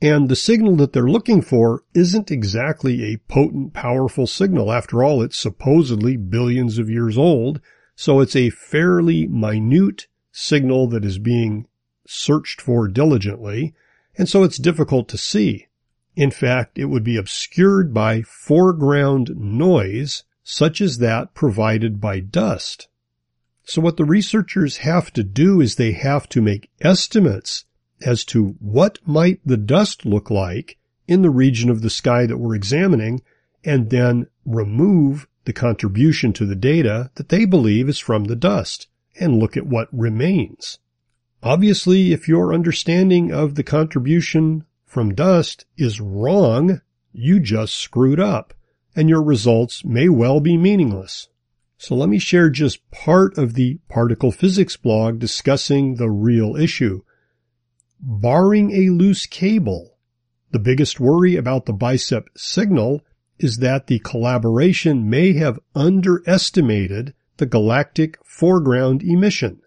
And 0.00 0.28
the 0.28 0.36
signal 0.36 0.74
that 0.76 0.92
they're 0.92 1.08
looking 1.08 1.42
for 1.42 1.84
isn't 1.94 2.32
exactly 2.32 3.04
a 3.04 3.18
potent, 3.28 3.72
powerful 3.72 4.26
signal. 4.26 4.72
After 4.72 5.04
all, 5.04 5.22
it's 5.22 5.38
supposedly 5.38 6.16
billions 6.16 6.78
of 6.78 6.90
years 6.90 7.16
old. 7.16 7.60
So 7.94 8.18
it's 8.18 8.34
a 8.34 8.50
fairly 8.50 9.28
minute 9.28 10.08
signal 10.32 10.88
that 10.88 11.04
is 11.04 11.18
being 11.18 11.68
searched 12.04 12.60
for 12.60 12.88
diligently. 12.88 13.74
And 14.18 14.28
so 14.28 14.42
it's 14.42 14.58
difficult 14.58 15.08
to 15.10 15.18
see. 15.18 15.68
In 16.16 16.32
fact, 16.32 16.78
it 16.78 16.86
would 16.86 17.04
be 17.04 17.16
obscured 17.16 17.94
by 17.94 18.22
foreground 18.22 19.30
noise, 19.36 20.24
such 20.42 20.80
as 20.80 20.98
that 20.98 21.34
provided 21.34 22.00
by 22.00 22.20
dust. 22.20 22.88
So 23.64 23.80
what 23.80 23.96
the 23.96 24.04
researchers 24.04 24.78
have 24.78 25.12
to 25.12 25.22
do 25.22 25.60
is 25.60 25.76
they 25.76 25.92
have 25.92 26.28
to 26.30 26.42
make 26.42 26.70
estimates 26.80 27.64
as 28.00 28.24
to 28.26 28.56
what 28.58 28.98
might 29.06 29.40
the 29.46 29.56
dust 29.56 30.04
look 30.04 30.30
like 30.30 30.78
in 31.06 31.22
the 31.22 31.30
region 31.30 31.70
of 31.70 31.82
the 31.82 31.90
sky 31.90 32.26
that 32.26 32.38
we're 32.38 32.54
examining 32.54 33.22
and 33.64 33.90
then 33.90 34.26
remove 34.44 35.28
the 35.44 35.52
contribution 35.52 36.32
to 36.32 36.46
the 36.46 36.56
data 36.56 37.10
that 37.14 37.28
they 37.28 37.44
believe 37.44 37.88
is 37.88 37.98
from 37.98 38.24
the 38.24 38.36
dust 38.36 38.88
and 39.18 39.38
look 39.38 39.56
at 39.56 39.66
what 39.66 39.88
remains. 39.92 40.78
Obviously, 41.42 42.12
if 42.12 42.28
your 42.28 42.54
understanding 42.54 43.32
of 43.32 43.56
the 43.56 43.64
contribution 43.64 44.64
from 44.86 45.14
dust 45.14 45.64
is 45.76 46.00
wrong, 46.00 46.80
you 47.12 47.40
just 47.40 47.74
screwed 47.74 48.20
up, 48.20 48.54
and 48.94 49.08
your 49.08 49.22
results 49.22 49.84
may 49.84 50.08
well 50.08 50.40
be 50.40 50.56
meaningless. 50.56 51.28
So 51.78 51.94
let 51.94 52.08
me 52.08 52.18
share 52.18 52.50
just 52.50 52.88
part 52.90 53.36
of 53.36 53.54
the 53.54 53.80
particle 53.88 54.30
physics 54.30 54.76
blog 54.76 55.18
discussing 55.18 55.96
the 55.96 56.10
real 56.10 56.56
issue. 56.56 57.02
Barring 58.00 58.70
a 58.70 58.90
loose 58.90 59.26
cable, 59.26 59.96
the 60.52 60.58
biggest 60.58 61.00
worry 61.00 61.36
about 61.36 61.66
the 61.66 61.72
bicep 61.72 62.28
signal 62.36 63.02
is 63.38 63.58
that 63.58 63.88
the 63.88 63.98
collaboration 64.00 65.10
may 65.10 65.32
have 65.32 65.58
underestimated 65.74 67.14
the 67.38 67.46
galactic 67.46 68.18
foreground 68.24 69.02
emission. 69.02 69.60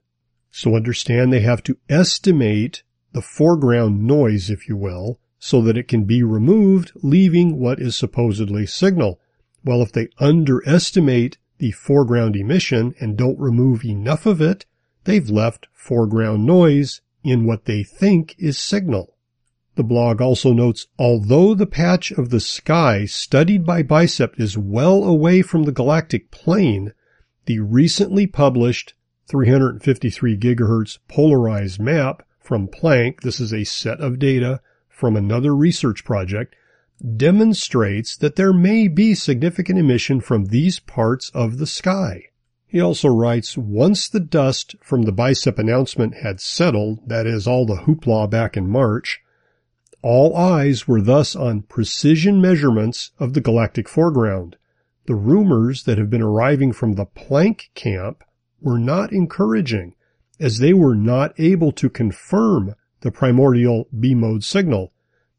So 0.51 0.75
understand 0.75 1.33
they 1.33 1.41
have 1.41 1.63
to 1.63 1.77
estimate 1.89 2.83
the 3.11 3.21
foreground 3.21 4.03
noise, 4.03 4.49
if 4.49 4.69
you 4.69 4.77
will, 4.77 5.19
so 5.45 5.61
that 5.61 5.77
it 5.77 5.87
can 5.87 6.05
be 6.05 6.23
removed, 6.23 6.91
leaving 7.03 7.59
what 7.59 7.79
is 7.79 7.95
supposedly 7.95 8.65
signal. 8.65 9.19
Well, 9.63 9.83
if 9.83 9.91
they 9.91 10.07
underestimate 10.17 11.37
the 11.59 11.69
foreground 11.69 12.35
emission 12.35 12.95
and 12.99 13.15
don't 13.15 13.37
remove 13.37 13.85
enough 13.85 14.25
of 14.25 14.41
it, 14.41 14.65
they've 15.03 15.29
left 15.29 15.67
foreground 15.71 16.47
noise 16.47 17.01
in 17.23 17.45
what 17.45 17.65
they 17.65 17.83
think 17.83 18.33
is 18.39 18.57
signal. 18.57 19.17
The 19.75 19.83
blog 19.83 20.19
also 20.19 20.51
notes, 20.51 20.87
although 20.97 21.53
the 21.53 21.67
patch 21.67 22.09
of 22.09 22.31
the 22.31 22.39
sky 22.39 23.05
studied 23.05 23.67
by 23.67 23.83
BICEP 23.83 24.39
is 24.39 24.57
well 24.57 25.03
away 25.03 25.43
from 25.43 25.65
the 25.65 25.71
galactic 25.71 26.31
plane, 26.31 26.91
the 27.45 27.59
recently 27.59 28.25
published 28.25 28.95
353 29.27 30.37
gigahertz 30.37 30.97
polarized 31.07 31.79
map 31.79 32.23
from 32.39 32.67
Planck, 32.67 33.21
this 33.21 33.39
is 33.39 33.53
a 33.53 33.63
set 33.63 33.99
of 33.99 34.17
data 34.17 34.59
from 34.95 35.17
another 35.17 35.53
research 35.53 36.05
project, 36.05 36.55
demonstrates 37.17 38.15
that 38.15 38.37
there 38.37 38.53
may 38.53 38.87
be 38.87 39.13
significant 39.13 39.77
emission 39.77 40.21
from 40.21 40.45
these 40.45 40.79
parts 40.79 41.29
of 41.31 41.57
the 41.57 41.67
sky. 41.67 42.23
He 42.65 42.79
also 42.79 43.09
writes, 43.09 43.57
once 43.57 44.07
the 44.07 44.21
dust 44.21 44.75
from 44.81 45.01
the 45.01 45.11
bicep 45.11 45.59
announcement 45.59 46.15
had 46.15 46.39
settled, 46.39 47.07
that 47.07 47.27
is 47.27 47.45
all 47.45 47.65
the 47.65 47.83
hoopla 47.83 48.29
back 48.29 48.55
in 48.55 48.69
March, 48.69 49.21
all 50.01 50.35
eyes 50.35 50.87
were 50.87 51.01
thus 51.01 51.35
on 51.35 51.63
precision 51.63 52.39
measurements 52.39 53.11
of 53.19 53.33
the 53.33 53.41
galactic 53.41 53.89
foreground. 53.89 54.55
The 55.07 55.15
rumors 55.15 55.83
that 55.83 55.97
have 55.97 56.09
been 56.09 56.21
arriving 56.21 56.71
from 56.71 56.93
the 56.93 57.05
Planck 57.05 57.73
camp 57.73 58.23
were 58.61 58.79
not 58.79 59.11
encouraging, 59.11 59.95
as 60.39 60.59
they 60.59 60.73
were 60.73 60.95
not 60.95 61.33
able 61.37 61.71
to 61.73 61.89
confirm 61.89 62.75
the 63.05 63.11
primordial 63.11 63.87
B-mode 63.97 64.43
signal. 64.43 64.91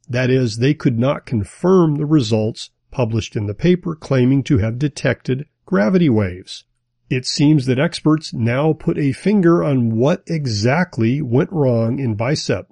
That 0.08 0.30
is, 0.30 0.58
they 0.58 0.72
could 0.72 1.00
not 1.00 1.26
confirm 1.26 1.96
the 1.96 2.06
results 2.06 2.70
published 2.92 3.34
in 3.34 3.46
the 3.46 3.54
paper 3.54 3.96
claiming 3.96 4.44
to 4.44 4.58
have 4.58 4.78
detected 4.78 5.46
gravity 5.64 6.08
waves. 6.08 6.62
It 7.10 7.26
seems 7.26 7.66
that 7.66 7.80
experts 7.80 8.32
now 8.32 8.72
put 8.72 8.96
a 8.98 9.10
finger 9.10 9.64
on 9.64 9.96
what 9.96 10.22
exactly 10.28 11.20
went 11.20 11.50
wrong 11.50 11.98
in 11.98 12.14
BICEP. 12.14 12.66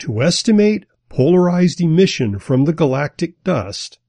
To 0.00 0.20
estimate 0.20 0.86
polarized 1.08 1.80
emission 1.80 2.40
from 2.40 2.64
the 2.64 2.72
galactic 2.72 3.44
dust, 3.44 4.00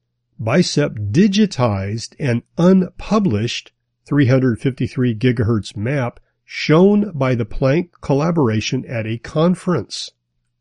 BICEP 0.42 1.12
digitized 1.12 2.16
an 2.20 2.42
unpublished 2.58 3.74
353 4.08 5.14
gigahertz 5.14 5.78
map 5.78 6.20
shown 6.50 7.12
by 7.12 7.36
the 7.36 7.46
Planck 7.46 7.90
collaboration 8.00 8.86
at 8.86 9.06
a 9.06 9.18
conference. 9.18 10.12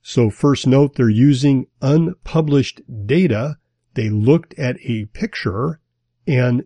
So 0.03 0.31
first 0.31 0.67
note 0.67 0.97
they're 0.97 1.09
using 1.09 1.69
unpublished 1.81 2.81
data. 3.07 3.59
They 3.95 4.11
looked 4.11 4.53
at 4.59 4.79
a 4.83 5.05
picture 5.07 5.79
and 6.27 6.65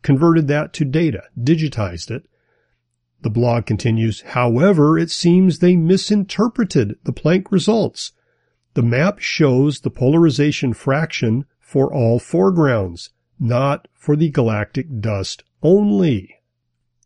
converted 0.00 0.48
that 0.48 0.72
to 0.72 0.86
data, 0.86 1.24
digitized 1.38 2.10
it. 2.10 2.26
The 3.20 3.28
blog 3.28 3.66
continues, 3.66 4.22
however, 4.22 4.98
it 4.98 5.10
seems 5.10 5.58
they 5.58 5.76
misinterpreted 5.76 6.96
the 7.04 7.12
Planck 7.12 7.52
results. 7.52 8.12
The 8.72 8.82
map 8.82 9.18
shows 9.18 9.80
the 9.80 9.90
polarization 9.90 10.72
fraction 10.72 11.44
for 11.60 11.92
all 11.92 12.18
foregrounds, 12.18 13.10
not 13.38 13.86
for 13.92 14.16
the 14.16 14.30
galactic 14.30 14.98
dust 15.00 15.44
only. 15.62 16.36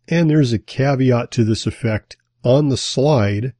And 0.08 0.30
there's 0.30 0.52
a 0.52 0.58
caveat 0.58 1.30
to 1.32 1.44
this 1.44 1.66
effect 1.66 2.16
on 2.44 2.68
the 2.68 2.76
slide. 2.76 3.54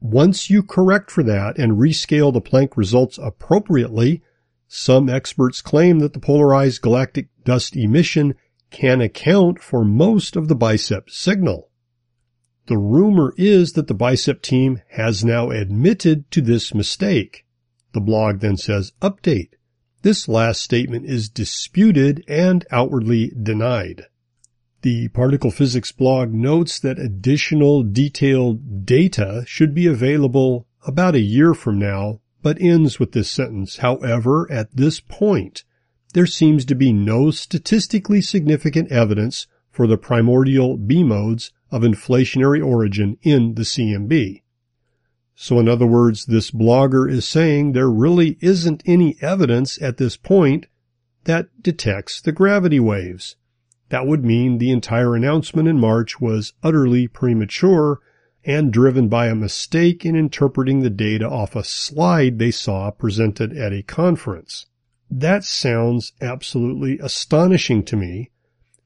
Once 0.00 0.48
you 0.48 0.62
correct 0.62 1.10
for 1.10 1.22
that 1.22 1.58
and 1.58 1.72
rescale 1.72 2.32
the 2.32 2.40
Planck 2.40 2.76
results 2.76 3.18
appropriately, 3.18 4.22
some 4.66 5.08
experts 5.08 5.60
claim 5.60 5.98
that 6.00 6.14
the 6.14 6.20
polarized 6.20 6.82
galactic 6.82 7.28
dust 7.44 7.76
emission 7.76 8.34
can 8.70 9.00
account 9.00 9.62
for 9.62 9.84
most 9.84 10.36
of 10.36 10.48
the 10.48 10.56
bicep 10.56 11.10
signal. 11.10 11.70
The 12.66 12.78
rumor 12.78 13.34
is 13.36 13.74
that 13.74 13.88
the 13.88 13.94
bicep 13.94 14.40
team 14.40 14.80
has 14.88 15.24
now 15.24 15.50
admitted 15.50 16.30
to 16.30 16.40
this 16.40 16.74
mistake. 16.74 17.44
The 17.92 18.00
blog 18.00 18.40
then 18.40 18.56
says 18.56 18.92
update. 19.02 19.50
This 20.02 20.28
last 20.28 20.62
statement 20.62 21.06
is 21.06 21.28
disputed 21.28 22.24
and 22.26 22.66
outwardly 22.70 23.32
denied. 23.40 24.06
The 24.84 25.08
particle 25.08 25.50
physics 25.50 25.92
blog 25.92 26.34
notes 26.34 26.78
that 26.78 26.98
additional 26.98 27.82
detailed 27.82 28.84
data 28.84 29.42
should 29.46 29.72
be 29.72 29.86
available 29.86 30.66
about 30.86 31.14
a 31.14 31.20
year 31.20 31.54
from 31.54 31.78
now, 31.78 32.20
but 32.42 32.60
ends 32.60 33.00
with 33.00 33.12
this 33.12 33.30
sentence. 33.30 33.78
However, 33.78 34.46
at 34.52 34.76
this 34.76 35.00
point, 35.00 35.64
there 36.12 36.26
seems 36.26 36.66
to 36.66 36.74
be 36.74 36.92
no 36.92 37.30
statistically 37.30 38.20
significant 38.20 38.92
evidence 38.92 39.46
for 39.70 39.86
the 39.86 39.96
primordial 39.96 40.76
B 40.76 41.02
modes 41.02 41.50
of 41.70 41.80
inflationary 41.80 42.62
origin 42.62 43.16
in 43.22 43.54
the 43.54 43.62
CMB. 43.62 44.42
So 45.34 45.58
in 45.58 45.66
other 45.66 45.86
words, 45.86 46.26
this 46.26 46.50
blogger 46.50 47.10
is 47.10 47.26
saying 47.26 47.72
there 47.72 47.90
really 47.90 48.36
isn't 48.42 48.82
any 48.84 49.16
evidence 49.22 49.80
at 49.80 49.96
this 49.96 50.18
point 50.18 50.66
that 51.24 51.62
detects 51.62 52.20
the 52.20 52.32
gravity 52.32 52.80
waves. 52.80 53.36
That 53.90 54.06
would 54.06 54.24
mean 54.24 54.58
the 54.58 54.70
entire 54.70 55.14
announcement 55.14 55.68
in 55.68 55.78
March 55.78 56.20
was 56.20 56.52
utterly 56.62 57.06
premature 57.06 58.00
and 58.44 58.72
driven 58.72 59.08
by 59.08 59.26
a 59.26 59.34
mistake 59.34 60.04
in 60.04 60.14
interpreting 60.14 60.80
the 60.80 60.90
data 60.90 61.28
off 61.28 61.56
a 61.56 61.64
slide 61.64 62.38
they 62.38 62.50
saw 62.50 62.90
presented 62.90 63.56
at 63.56 63.72
a 63.72 63.82
conference. 63.82 64.66
That 65.10 65.44
sounds 65.44 66.12
absolutely 66.20 66.98
astonishing 66.98 67.84
to 67.84 67.96
me. 67.96 68.30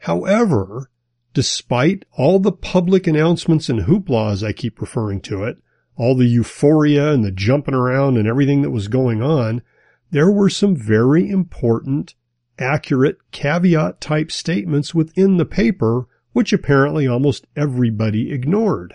However, 0.01 0.91
despite 1.35 2.05
all 2.13 2.39
the 2.39 2.53
public 2.53 3.07
announcements 3.07 3.69
and 3.69 3.81
hoopla 3.81 4.33
as 4.33 4.45
I 4.45 4.53
keep 4.53 4.81
referring 4.81 5.21
to 5.23 5.45
it, 5.45 5.59
all 5.97 6.15
the 6.15 6.27
euphoria 6.27 7.13
and 7.13 7.25
the 7.25 7.33
jumping 7.33 7.75
around 7.75 8.17
and 8.17 8.29
everything 8.29 8.63
that 8.63 8.71
was 8.71 8.89
going 8.89 9.23
on, 9.23 9.63
there 10.11 10.31
were 10.31 10.49
some 10.49 10.77
very 10.77 11.29
important, 11.29 12.15
accurate 12.59 13.19
caveat 13.31 14.01
type 14.01 14.31
statements 14.31 14.95
within 14.95 15.37
the 15.37 15.45
paper, 15.45 16.07
which 16.33 16.53
apparently 16.53 17.07
almost 17.07 17.47
everybody 17.57 18.33
ignored. 18.33 18.95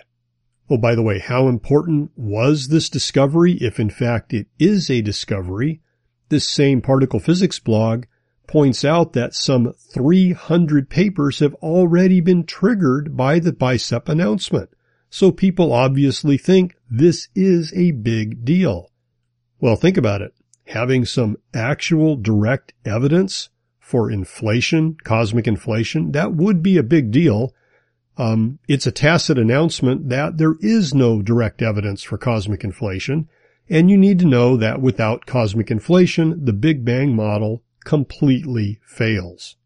Oh, 0.70 0.78
by 0.78 0.94
the 0.94 1.02
way, 1.02 1.18
how 1.18 1.48
important 1.48 2.10
was 2.16 2.68
this 2.68 2.88
discovery 2.88 3.54
if 3.54 3.78
in 3.78 3.90
fact 3.90 4.32
it 4.32 4.46
is 4.58 4.90
a 4.90 5.02
discovery? 5.02 5.82
This 6.30 6.48
same 6.48 6.80
particle 6.80 7.20
physics 7.20 7.58
blog 7.58 8.04
points 8.46 8.84
out 8.84 9.12
that 9.12 9.34
some 9.34 9.74
300 9.92 10.88
papers 10.88 11.40
have 11.40 11.54
already 11.56 12.20
been 12.20 12.44
triggered 12.44 13.16
by 13.16 13.38
the 13.38 13.52
bicep 13.52 14.08
announcement. 14.08 14.70
So 15.10 15.30
people 15.30 15.72
obviously 15.72 16.38
think 16.38 16.74
this 16.90 17.28
is 17.34 17.72
a 17.74 17.92
big 17.92 18.44
deal. 18.44 18.90
Well, 19.60 19.76
think 19.76 19.96
about 19.96 20.22
it. 20.22 20.34
Having 20.68 21.04
some 21.04 21.36
actual 21.52 22.16
direct 22.16 22.72
evidence 22.84 23.50
for 23.84 24.10
inflation, 24.10 24.96
cosmic 25.04 25.46
inflation, 25.46 26.12
that 26.12 26.34
would 26.34 26.62
be 26.62 26.76
a 26.76 26.82
big 26.82 27.10
deal 27.10 27.52
um, 28.16 28.60
it's 28.68 28.86
a 28.86 28.92
tacit 28.92 29.38
announcement 29.38 30.08
that 30.08 30.38
there 30.38 30.54
is 30.60 30.94
no 30.94 31.20
direct 31.20 31.62
evidence 31.62 32.02
for 32.02 32.16
cosmic 32.16 32.62
inflation, 32.62 33.28
and 33.68 33.90
you 33.90 33.96
need 33.96 34.18
to 34.20 34.26
know 34.26 34.56
that 34.56 34.80
without 34.80 35.26
cosmic 35.26 35.70
inflation, 35.70 36.44
the 36.44 36.52
Big 36.52 36.84
Bang 36.84 37.16
model 37.16 37.62
completely 37.84 38.78
fails. 38.84 39.56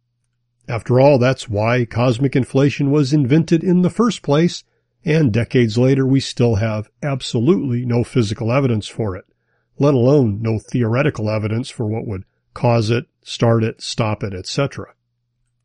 After 0.66 0.98
all, 1.00 1.18
that's 1.18 1.48
why 1.48 1.84
cosmic 1.84 2.36
inflation 2.36 2.90
was 2.90 3.12
invented 3.12 3.62
in 3.62 3.82
the 3.82 3.90
first 3.90 4.22
place, 4.22 4.64
and 5.04 5.32
decades 5.32 5.76
later 5.76 6.06
we 6.06 6.20
still 6.20 6.56
have 6.56 6.88
absolutely 7.02 7.84
no 7.84 8.02
physical 8.02 8.50
evidence 8.50 8.86
for 8.86 9.14
it, 9.16 9.24
let 9.78 9.94
alone 9.94 10.40
no 10.40 10.58
theoretical 10.58 11.28
evidence 11.30 11.68
for 11.68 11.86
what 11.86 12.06
would 12.06 12.24
cause 12.58 12.90
it, 12.90 13.06
start 13.22 13.62
it, 13.62 13.80
stop 13.80 14.24
it, 14.24 14.34
etc. 14.34 14.92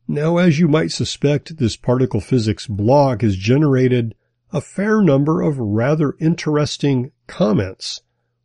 Now, 0.08 0.38
as 0.38 0.60
you 0.60 0.68
might 0.68 0.92
suspect, 0.92 1.58
this 1.58 1.76
particle 1.76 2.22
physics 2.22 2.68
blog 2.68 3.24
has 3.24 3.36
generated 3.36 4.14
a 4.52 4.62
fair 4.62 5.02
number 5.02 5.42
of 5.42 5.58
rather 5.58 6.16
interesting 6.20 7.12
comments, 7.26 8.02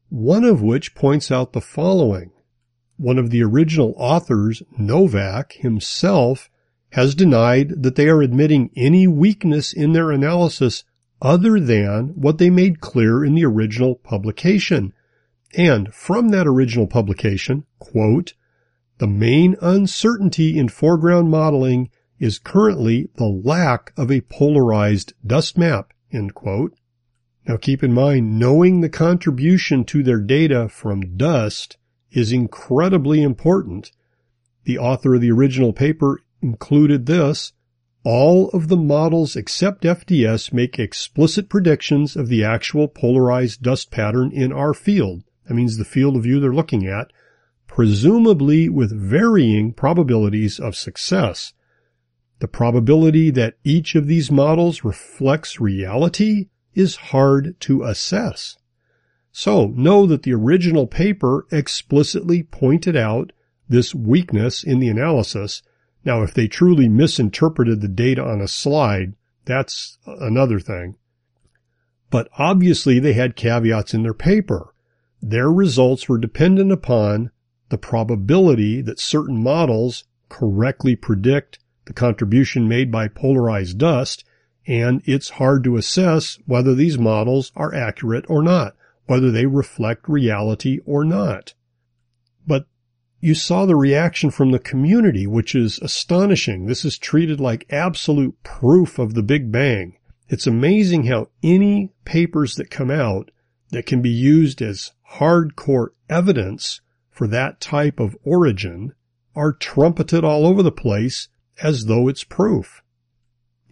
one 0.08 0.44
of 0.44 0.62
which 0.62 0.94
points 0.94 1.30
out 1.30 1.52
the 1.52 1.60
following. 1.60 2.30
One 2.96 3.18
of 3.18 3.28
the 3.28 3.42
original 3.42 3.92
authors, 3.98 4.62
Kovac 4.80 5.52
himself, 5.52 6.48
has 6.92 7.14
denied 7.14 7.82
that 7.82 7.96
they 7.96 8.08
are 8.08 8.22
admitting 8.22 8.70
any 8.74 9.06
weakness 9.06 9.74
in 9.74 9.92
their 9.92 10.10
analysis 10.10 10.84
other 11.20 11.60
than 11.60 12.14
what 12.14 12.38
they 12.38 12.48
made 12.48 12.80
clear 12.80 13.22
in 13.22 13.34
the 13.34 13.44
original 13.44 13.94
publication. 13.94 14.94
And 15.54 15.92
from 15.92 16.30
that 16.30 16.46
original 16.46 16.86
publication, 16.86 17.66
quote, 17.78 18.32
the 18.98 19.06
main 19.06 19.56
uncertainty 19.60 20.58
in 20.58 20.68
foreground 20.68 21.30
modeling 21.30 21.88
is 22.18 22.38
currently 22.38 23.08
the 23.16 23.26
lack 23.26 23.92
of 23.96 24.10
a 24.10 24.22
polarized 24.22 25.12
dust 25.24 25.56
map, 25.56 25.92
Now 27.46 27.56
keep 27.56 27.82
in 27.82 27.92
mind, 27.92 28.38
knowing 28.38 28.80
the 28.80 28.88
contribution 28.88 29.84
to 29.84 30.02
their 30.02 30.20
data 30.20 30.68
from 30.68 31.16
dust 31.16 31.76
is 32.10 32.32
incredibly 32.32 33.22
important. 33.22 33.92
The 34.64 34.78
author 34.78 35.14
of 35.14 35.20
the 35.20 35.30
original 35.30 35.72
paper 35.72 36.20
included 36.42 37.06
this. 37.06 37.52
All 38.04 38.48
of 38.50 38.68
the 38.68 38.76
models 38.76 39.36
except 39.36 39.84
FDS 39.84 40.52
make 40.52 40.78
explicit 40.78 41.48
predictions 41.48 42.16
of 42.16 42.28
the 42.28 42.44
actual 42.44 42.88
polarized 42.88 43.62
dust 43.62 43.90
pattern 43.90 44.32
in 44.32 44.52
our 44.52 44.74
field. 44.74 45.22
That 45.46 45.54
means 45.54 45.76
the 45.76 45.84
field 45.84 46.16
of 46.16 46.24
view 46.24 46.40
they're 46.40 46.52
looking 46.52 46.86
at 46.86 47.12
presumably 47.68 48.68
with 48.68 48.90
varying 48.90 49.72
probabilities 49.72 50.58
of 50.58 50.74
success. 50.74 51.52
The 52.40 52.48
probability 52.48 53.30
that 53.30 53.58
each 53.62 53.94
of 53.94 54.06
these 54.06 54.30
models 54.30 54.82
reflects 54.82 55.60
reality 55.60 56.48
is 56.74 56.96
hard 56.96 57.58
to 57.60 57.84
assess. 57.84 58.56
So 59.30 59.66
know 59.68 60.06
that 60.06 60.22
the 60.24 60.34
original 60.34 60.86
paper 60.86 61.46
explicitly 61.52 62.42
pointed 62.42 62.96
out 62.96 63.32
this 63.68 63.94
weakness 63.94 64.64
in 64.64 64.80
the 64.80 64.88
analysis. 64.88 65.62
Now, 66.04 66.22
if 66.22 66.32
they 66.32 66.48
truly 66.48 66.88
misinterpreted 66.88 67.80
the 67.80 67.88
data 67.88 68.24
on 68.24 68.40
a 68.40 68.48
slide, 68.48 69.14
that's 69.44 69.98
another 70.06 70.58
thing. 70.58 70.96
But 72.10 72.28
obviously 72.38 72.98
they 72.98 73.12
had 73.12 73.36
caveats 73.36 73.94
in 73.94 74.02
their 74.02 74.14
paper. 74.14 74.74
Their 75.20 75.52
results 75.52 76.08
were 76.08 76.18
dependent 76.18 76.72
upon 76.72 77.30
the 77.68 77.78
probability 77.78 78.80
that 78.82 79.00
certain 79.00 79.42
models 79.42 80.04
correctly 80.28 80.96
predict 80.96 81.58
the 81.86 81.92
contribution 81.92 82.68
made 82.68 82.90
by 82.90 83.08
polarized 83.08 83.78
dust, 83.78 84.24
and 84.66 85.02
it's 85.06 85.30
hard 85.30 85.64
to 85.64 85.76
assess 85.76 86.38
whether 86.46 86.74
these 86.74 86.98
models 86.98 87.50
are 87.56 87.74
accurate 87.74 88.26
or 88.28 88.42
not, 88.42 88.76
whether 89.06 89.30
they 89.30 89.46
reflect 89.46 90.08
reality 90.08 90.80
or 90.84 91.04
not. 91.04 91.54
But 92.46 92.66
you 93.20 93.34
saw 93.34 93.64
the 93.64 93.76
reaction 93.76 94.30
from 94.30 94.50
the 94.50 94.58
community, 94.58 95.26
which 95.26 95.54
is 95.54 95.78
astonishing. 95.78 96.66
This 96.66 96.84
is 96.84 96.98
treated 96.98 97.40
like 97.40 97.66
absolute 97.70 98.42
proof 98.42 98.98
of 98.98 99.14
the 99.14 99.22
Big 99.22 99.50
Bang. 99.50 99.96
It's 100.28 100.46
amazing 100.46 101.06
how 101.06 101.30
any 101.42 101.92
papers 102.04 102.56
that 102.56 102.70
come 102.70 102.90
out 102.90 103.30
that 103.70 103.86
can 103.86 104.02
be 104.02 104.10
used 104.10 104.60
as 104.60 104.92
hardcore 105.14 105.88
evidence 106.10 106.82
for 107.18 107.26
that 107.26 107.60
type 107.60 107.98
of 107.98 108.16
origin 108.22 108.94
are 109.34 109.52
trumpeted 109.52 110.22
all 110.22 110.46
over 110.46 110.62
the 110.62 110.70
place 110.70 111.26
as 111.60 111.86
though 111.86 112.06
it's 112.06 112.22
proof. 112.22 112.80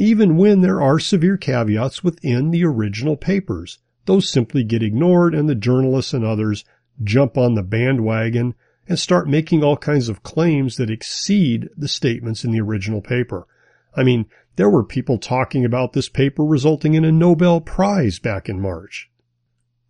Even 0.00 0.36
when 0.36 0.62
there 0.62 0.82
are 0.82 0.98
severe 0.98 1.36
caveats 1.36 2.02
within 2.02 2.50
the 2.50 2.64
original 2.64 3.16
papers, 3.16 3.78
those 4.06 4.28
simply 4.28 4.64
get 4.64 4.82
ignored 4.82 5.32
and 5.32 5.48
the 5.48 5.54
journalists 5.54 6.12
and 6.12 6.24
others 6.24 6.64
jump 7.04 7.38
on 7.38 7.54
the 7.54 7.62
bandwagon 7.62 8.52
and 8.88 8.98
start 8.98 9.28
making 9.28 9.62
all 9.62 9.76
kinds 9.76 10.08
of 10.08 10.24
claims 10.24 10.76
that 10.76 10.90
exceed 10.90 11.68
the 11.76 11.86
statements 11.86 12.44
in 12.44 12.50
the 12.50 12.60
original 12.60 13.00
paper. 13.00 13.46
I 13.96 14.02
mean, 14.02 14.26
there 14.56 14.68
were 14.68 14.82
people 14.82 15.18
talking 15.18 15.64
about 15.64 15.92
this 15.92 16.08
paper 16.08 16.42
resulting 16.44 16.94
in 16.94 17.04
a 17.04 17.12
Nobel 17.12 17.60
Prize 17.60 18.18
back 18.18 18.48
in 18.48 18.60
March. 18.60 19.08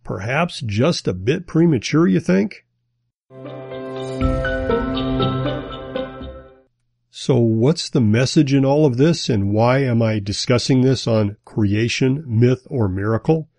Perhaps 0.03 0.61
just 0.61 1.07
a 1.07 1.13
bit 1.13 1.47
premature, 1.47 2.07
you 2.07 2.19
think? 2.19 2.66
So 7.19 7.35
what's 7.35 7.89
the 7.89 7.99
message 7.99 8.53
in 8.53 8.63
all 8.63 8.85
of 8.85 8.95
this 8.95 9.27
and 9.27 9.51
why 9.51 9.79
am 9.79 10.01
I 10.01 10.19
discussing 10.19 10.81
this 10.81 11.07
on 11.07 11.35
creation, 11.43 12.23
myth, 12.25 12.65
or 12.69 12.87
miracle? 12.87 13.49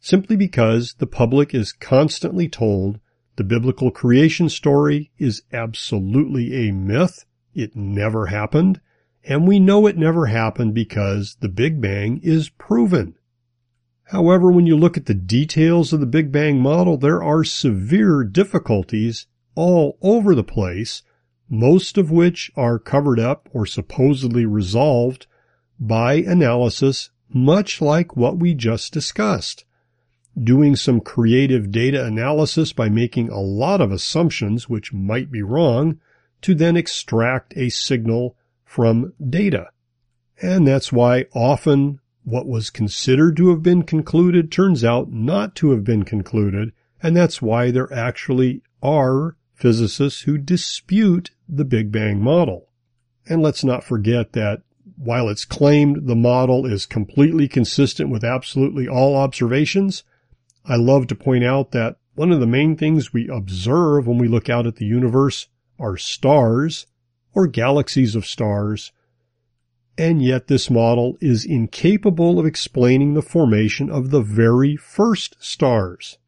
Simply 0.00 0.36
because 0.36 0.96
the 0.98 1.06
public 1.06 1.54
is 1.54 1.72
constantly 1.72 2.46
told 2.46 3.00
the 3.36 3.44
biblical 3.44 3.90
creation 3.90 4.50
story 4.50 5.12
is 5.16 5.44
absolutely 5.50 6.68
a 6.68 6.72
myth. 6.72 7.24
It 7.54 7.74
never 7.74 8.26
happened. 8.26 8.82
And 9.24 9.48
we 9.48 9.60
know 9.60 9.86
it 9.86 9.96
never 9.96 10.26
happened 10.26 10.74
because 10.74 11.38
the 11.40 11.48
Big 11.48 11.80
Bang 11.80 12.20
is 12.22 12.50
proven. 12.50 13.14
However, 14.10 14.52
when 14.52 14.66
you 14.66 14.76
look 14.76 14.96
at 14.96 15.06
the 15.06 15.14
details 15.14 15.92
of 15.92 15.98
the 15.98 16.06
Big 16.06 16.30
Bang 16.30 16.60
model, 16.60 16.96
there 16.96 17.22
are 17.22 17.42
severe 17.42 18.22
difficulties 18.22 19.26
all 19.56 19.98
over 20.00 20.32
the 20.32 20.44
place, 20.44 21.02
most 21.48 21.98
of 21.98 22.10
which 22.10 22.52
are 22.56 22.78
covered 22.78 23.18
up 23.18 23.48
or 23.52 23.66
supposedly 23.66 24.46
resolved 24.46 25.26
by 25.80 26.14
analysis, 26.14 27.10
much 27.28 27.80
like 27.80 28.16
what 28.16 28.38
we 28.38 28.54
just 28.54 28.92
discussed. 28.92 29.64
Doing 30.40 30.76
some 30.76 31.00
creative 31.00 31.72
data 31.72 32.04
analysis 32.04 32.72
by 32.72 32.88
making 32.88 33.30
a 33.30 33.40
lot 33.40 33.80
of 33.80 33.90
assumptions, 33.90 34.68
which 34.68 34.92
might 34.92 35.32
be 35.32 35.42
wrong, 35.42 35.98
to 36.42 36.54
then 36.54 36.76
extract 36.76 37.56
a 37.56 37.70
signal 37.70 38.36
from 38.64 39.14
data. 39.28 39.70
And 40.40 40.64
that's 40.64 40.92
why 40.92 41.24
often 41.34 41.98
what 42.26 42.46
was 42.46 42.70
considered 42.70 43.36
to 43.36 43.50
have 43.50 43.62
been 43.62 43.84
concluded 43.84 44.50
turns 44.50 44.82
out 44.82 45.12
not 45.12 45.54
to 45.54 45.70
have 45.70 45.84
been 45.84 46.02
concluded, 46.02 46.72
and 47.00 47.16
that's 47.16 47.40
why 47.40 47.70
there 47.70 47.92
actually 47.92 48.62
are 48.82 49.36
physicists 49.54 50.22
who 50.22 50.36
dispute 50.36 51.30
the 51.48 51.64
Big 51.64 51.92
Bang 51.92 52.20
model. 52.20 52.68
And 53.28 53.42
let's 53.42 53.62
not 53.62 53.84
forget 53.84 54.32
that 54.32 54.62
while 54.96 55.28
it's 55.28 55.44
claimed 55.44 56.08
the 56.08 56.16
model 56.16 56.66
is 56.66 56.84
completely 56.84 57.46
consistent 57.46 58.10
with 58.10 58.24
absolutely 58.24 58.88
all 58.88 59.14
observations, 59.14 60.02
I 60.64 60.74
love 60.74 61.06
to 61.06 61.14
point 61.14 61.44
out 61.44 61.70
that 61.70 61.96
one 62.16 62.32
of 62.32 62.40
the 62.40 62.46
main 62.46 62.76
things 62.76 63.12
we 63.12 63.28
observe 63.28 64.08
when 64.08 64.18
we 64.18 64.26
look 64.26 64.50
out 64.50 64.66
at 64.66 64.76
the 64.76 64.86
universe 64.86 65.46
are 65.78 65.96
stars 65.96 66.86
or 67.34 67.46
galaxies 67.46 68.16
of 68.16 68.26
stars. 68.26 68.90
And 69.98 70.20
yet 70.20 70.48
this 70.48 70.68
model 70.68 71.16
is 71.20 71.44
incapable 71.44 72.38
of 72.38 72.46
explaining 72.46 73.14
the 73.14 73.22
formation 73.22 73.90
of 73.90 74.10
the 74.10 74.20
very 74.20 74.76
first 74.76 75.36
stars. 75.42 76.18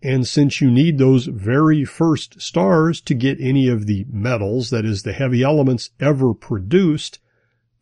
And 0.00 0.26
since 0.26 0.60
you 0.60 0.70
need 0.70 0.98
those 0.98 1.26
very 1.26 1.84
first 1.84 2.40
stars 2.40 3.00
to 3.02 3.14
get 3.14 3.40
any 3.40 3.68
of 3.68 3.86
the 3.86 4.06
metals, 4.08 4.70
that 4.70 4.84
is 4.84 5.02
the 5.02 5.12
heavy 5.12 5.42
elements 5.42 5.90
ever 5.98 6.32
produced, 6.32 7.18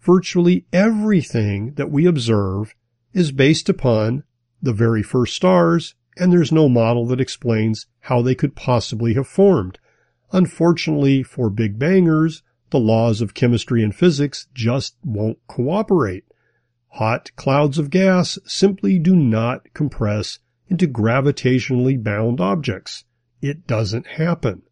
virtually 0.00 0.64
everything 0.72 1.74
that 1.74 1.90
we 1.90 2.06
observe 2.06 2.74
is 3.12 3.32
based 3.32 3.68
upon 3.68 4.24
the 4.62 4.72
very 4.72 5.02
first 5.02 5.36
stars, 5.36 5.94
and 6.16 6.32
there's 6.32 6.52
no 6.52 6.68
model 6.68 7.06
that 7.06 7.20
explains 7.20 7.86
how 8.00 8.22
they 8.22 8.34
could 8.34 8.56
possibly 8.56 9.12
have 9.12 9.28
formed. 9.28 9.78
Unfortunately 10.32 11.22
for 11.22 11.50
Big 11.50 11.78
Bangers, 11.78 12.42
the 12.70 12.80
laws 12.80 13.20
of 13.20 13.34
chemistry 13.34 13.82
and 13.82 13.94
physics 13.94 14.48
just 14.52 14.96
won't 15.04 15.38
cooperate. 15.46 16.24
Hot 16.88 17.30
clouds 17.36 17.78
of 17.78 17.90
gas 17.90 18.38
simply 18.44 18.98
do 18.98 19.14
not 19.14 19.72
compress 19.74 20.38
into 20.68 20.88
gravitationally 20.88 22.02
bound 22.02 22.40
objects. 22.40 23.04
It 23.40 23.66
doesn't 23.66 24.06
happen. 24.06 24.62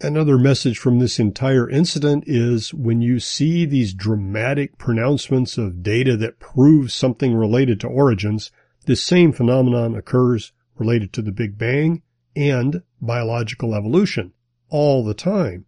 Another 0.00 0.36
message 0.36 0.78
from 0.78 0.98
this 0.98 1.18
entire 1.18 1.70
incident 1.70 2.24
is 2.26 2.74
when 2.74 3.00
you 3.00 3.18
see 3.18 3.64
these 3.64 3.94
dramatic 3.94 4.76
pronouncements 4.76 5.56
of 5.56 5.82
data 5.82 6.18
that 6.18 6.38
prove 6.38 6.92
something 6.92 7.34
related 7.34 7.80
to 7.80 7.88
origins, 7.88 8.50
this 8.84 9.02
same 9.02 9.32
phenomenon 9.32 9.94
occurs 9.94 10.52
related 10.76 11.14
to 11.14 11.22
the 11.22 11.32
Big 11.32 11.56
Bang 11.56 12.02
and 12.34 12.82
biological 13.00 13.74
evolution 13.74 14.34
all 14.68 15.02
the 15.02 15.14
time. 15.14 15.64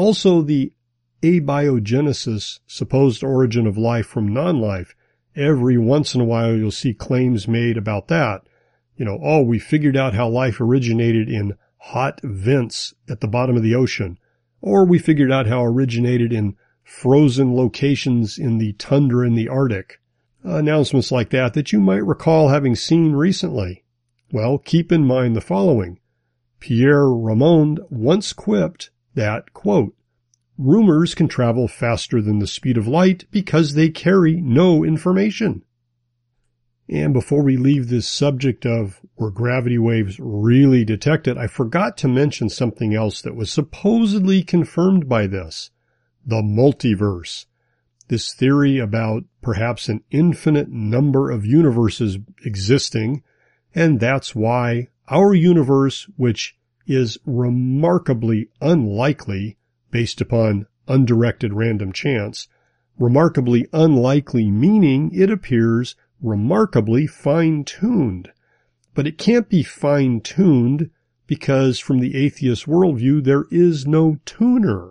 Also 0.00 0.42
the 0.42 0.72
abiogenesis, 1.22 2.60
supposed 2.66 3.22
origin 3.22 3.66
of 3.66 3.76
life 3.76 4.06
from 4.06 4.32
non-life. 4.32 4.94
Every 5.36 5.76
once 5.76 6.14
in 6.14 6.20
a 6.20 6.24
while 6.24 6.56
you'll 6.56 6.70
see 6.70 6.94
claims 6.94 7.46
made 7.46 7.76
about 7.76 8.08
that 8.08 8.42
you 9.00 9.06
know, 9.06 9.18
oh, 9.22 9.40
we 9.40 9.58
figured 9.58 9.96
out 9.96 10.12
how 10.12 10.28
life 10.28 10.60
originated 10.60 11.26
in 11.26 11.56
hot 11.78 12.20
vents 12.22 12.92
at 13.08 13.22
the 13.22 13.26
bottom 13.26 13.56
of 13.56 13.62
the 13.62 13.74
ocean, 13.74 14.18
or 14.60 14.84
we 14.84 14.98
figured 14.98 15.32
out 15.32 15.46
how 15.46 15.64
originated 15.64 16.34
in 16.34 16.54
frozen 16.84 17.56
locations 17.56 18.36
in 18.36 18.58
the 18.58 18.74
tundra 18.74 19.26
in 19.26 19.36
the 19.36 19.48
Arctic. 19.48 20.02
Announcements 20.42 21.10
like 21.10 21.30
that 21.30 21.54
that 21.54 21.72
you 21.72 21.80
might 21.80 22.04
recall 22.04 22.48
having 22.48 22.74
seen 22.74 23.12
recently. 23.12 23.84
Well, 24.32 24.58
keep 24.58 24.92
in 24.92 25.06
mind 25.06 25.34
the 25.34 25.40
following. 25.40 25.98
Pierre 26.58 27.06
Ramond 27.06 27.78
once 27.88 28.34
quipped 28.34 28.90
that, 29.14 29.52
quote, 29.52 29.94
rumors 30.58 31.14
can 31.14 31.28
travel 31.28 31.66
faster 31.66 32.20
than 32.20 32.38
the 32.38 32.46
speed 32.46 32.76
of 32.76 32.86
light 32.86 33.24
because 33.30 33.74
they 33.74 33.88
carry 33.88 34.40
no 34.40 34.84
information. 34.84 35.64
And 36.88 37.12
before 37.12 37.42
we 37.42 37.56
leave 37.56 37.88
this 37.88 38.08
subject 38.08 38.66
of 38.66 39.00
were 39.16 39.30
gravity 39.30 39.78
waves 39.78 40.18
really 40.18 40.84
detected, 40.84 41.38
I 41.38 41.46
forgot 41.46 41.96
to 41.98 42.08
mention 42.08 42.48
something 42.48 42.94
else 42.94 43.22
that 43.22 43.36
was 43.36 43.52
supposedly 43.52 44.42
confirmed 44.42 45.08
by 45.08 45.28
this. 45.28 45.70
The 46.26 46.42
multiverse. 46.42 47.46
This 48.08 48.34
theory 48.34 48.78
about 48.78 49.22
perhaps 49.40 49.88
an 49.88 50.02
infinite 50.10 50.68
number 50.68 51.30
of 51.30 51.46
universes 51.46 52.18
existing, 52.44 53.22
and 53.72 54.00
that's 54.00 54.34
why 54.34 54.88
our 55.08 55.32
universe, 55.32 56.08
which 56.16 56.56
is 56.86 57.18
remarkably 57.24 58.48
unlikely 58.60 59.56
based 59.90 60.20
upon 60.20 60.66
undirected 60.88 61.52
random 61.52 61.92
chance, 61.92 62.48
remarkably 62.98 63.66
unlikely 63.72 64.50
meaning 64.50 65.10
it 65.12 65.30
appears 65.30 65.96
remarkably 66.20 67.06
fine-tuned. 67.06 68.30
But 68.94 69.06
it 69.06 69.18
can't 69.18 69.48
be 69.48 69.62
fine-tuned 69.62 70.90
because 71.26 71.78
from 71.78 72.00
the 72.00 72.16
atheist 72.16 72.66
worldview 72.66 73.22
there 73.24 73.44
is 73.50 73.86
no 73.86 74.18
tuner. 74.24 74.90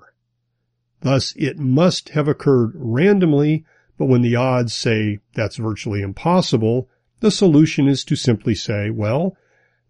Thus 1.02 1.34
it 1.38 1.60
must 1.60 2.10
have 2.10 2.28
occurred 2.28 2.72
randomly, 2.76 3.66
but 3.98 4.06
when 4.06 4.22
the 4.22 4.36
odds 4.36 4.74
say 4.74 5.20
that's 5.34 5.58
virtually 5.58 6.02
impossible, 6.02 6.90
the 7.20 7.32
solution 7.32 7.88
is 7.88 8.04
to 8.06 8.16
simply 8.16 8.56
say, 8.56 8.90
well, 8.90 9.36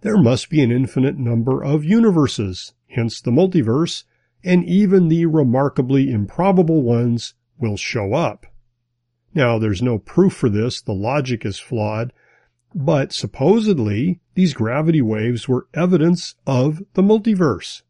there 0.01 0.17
must 0.17 0.49
be 0.49 0.61
an 0.61 0.71
infinite 0.71 1.17
number 1.17 1.63
of 1.63 1.83
universes, 1.83 2.73
hence 2.87 3.19
the 3.19 3.31
multiverse, 3.31 4.03
and 4.43 4.63
even 4.65 5.07
the 5.07 5.25
remarkably 5.25 6.09
improbable 6.11 6.81
ones 6.81 7.33
will 7.59 7.77
show 7.77 8.13
up. 8.13 8.45
Now, 9.33 9.59
there's 9.59 9.81
no 9.81 9.99
proof 9.99 10.33
for 10.33 10.49
this. 10.49 10.81
The 10.81 10.93
logic 10.93 11.45
is 11.45 11.59
flawed. 11.59 12.13
But 12.73 13.11
supposedly, 13.11 14.21
these 14.35 14.53
gravity 14.53 15.01
waves 15.01 15.47
were 15.47 15.67
evidence 15.73 16.35
of 16.45 16.83
the 16.93 17.01
multiverse. 17.01 17.81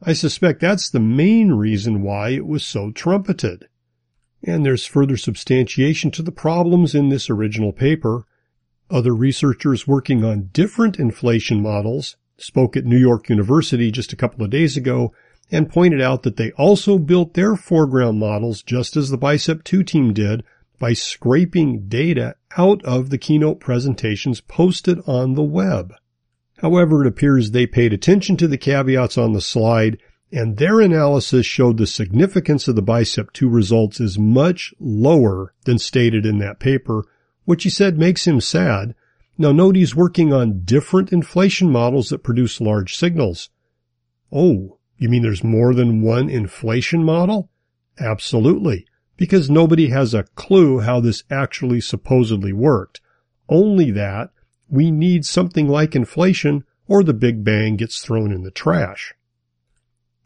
I 0.00 0.12
suspect 0.12 0.60
that's 0.60 0.88
the 0.88 1.00
main 1.00 1.52
reason 1.52 2.02
why 2.02 2.30
it 2.30 2.46
was 2.46 2.64
so 2.64 2.92
trumpeted. 2.92 3.66
And 4.42 4.64
there's 4.64 4.86
further 4.86 5.16
substantiation 5.16 6.12
to 6.12 6.22
the 6.22 6.30
problems 6.30 6.94
in 6.94 7.08
this 7.08 7.28
original 7.28 7.72
paper. 7.72 8.24
Other 8.90 9.14
researchers 9.14 9.86
working 9.86 10.24
on 10.24 10.50
different 10.52 10.98
inflation 10.98 11.62
models 11.62 12.16
spoke 12.38 12.76
at 12.76 12.86
New 12.86 12.96
York 12.96 13.28
University 13.28 13.90
just 13.90 14.12
a 14.12 14.16
couple 14.16 14.44
of 14.44 14.50
days 14.50 14.76
ago 14.76 15.12
and 15.50 15.70
pointed 15.70 16.00
out 16.00 16.22
that 16.22 16.36
they 16.36 16.52
also 16.52 16.98
built 16.98 17.34
their 17.34 17.56
foreground 17.56 18.18
models 18.18 18.62
just 18.62 18.96
as 18.96 19.10
the 19.10 19.18
Bicep 19.18 19.64
2 19.64 19.82
team 19.82 20.12
did 20.12 20.44
by 20.78 20.92
scraping 20.92 21.88
data 21.88 22.36
out 22.56 22.82
of 22.84 23.10
the 23.10 23.18
keynote 23.18 23.60
presentations 23.60 24.40
posted 24.40 25.00
on 25.06 25.34
the 25.34 25.42
web. 25.42 25.92
However, 26.58 27.04
it 27.04 27.08
appears 27.08 27.50
they 27.50 27.66
paid 27.66 27.92
attention 27.92 28.36
to 28.38 28.48
the 28.48 28.58
caveats 28.58 29.18
on 29.18 29.32
the 29.32 29.40
slide 29.40 29.98
and 30.30 30.58
their 30.58 30.80
analysis 30.80 31.46
showed 31.46 31.78
the 31.78 31.86
significance 31.86 32.68
of 32.68 32.76
the 32.76 32.82
Bicep 32.82 33.32
2 33.32 33.48
results 33.48 34.00
is 34.00 34.18
much 34.18 34.74
lower 34.78 35.54
than 35.64 35.78
stated 35.78 36.26
in 36.26 36.38
that 36.38 36.60
paper, 36.60 37.04
which 37.48 37.62
he 37.62 37.70
said 37.70 37.96
makes 37.96 38.26
him 38.26 38.42
sad. 38.42 38.94
Now 39.38 39.52
note 39.52 39.74
he's 39.74 39.96
working 39.96 40.34
on 40.34 40.66
different 40.66 41.14
inflation 41.14 41.72
models 41.72 42.10
that 42.10 42.22
produce 42.22 42.60
large 42.60 42.94
signals. 42.94 43.48
Oh, 44.30 44.76
you 44.98 45.08
mean 45.08 45.22
there's 45.22 45.42
more 45.42 45.72
than 45.72 46.02
one 46.02 46.28
inflation 46.28 47.02
model? 47.02 47.48
Absolutely, 47.98 48.84
because 49.16 49.48
nobody 49.48 49.88
has 49.88 50.12
a 50.12 50.24
clue 50.34 50.80
how 50.80 51.00
this 51.00 51.24
actually 51.30 51.80
supposedly 51.80 52.52
worked. 52.52 53.00
Only 53.48 53.92
that 53.92 54.28
we 54.68 54.90
need 54.90 55.24
something 55.24 55.66
like 55.68 55.96
inflation 55.96 56.64
or 56.86 57.02
the 57.02 57.14
Big 57.14 57.44
Bang 57.44 57.76
gets 57.76 58.02
thrown 58.02 58.30
in 58.30 58.42
the 58.42 58.50
trash. 58.50 59.14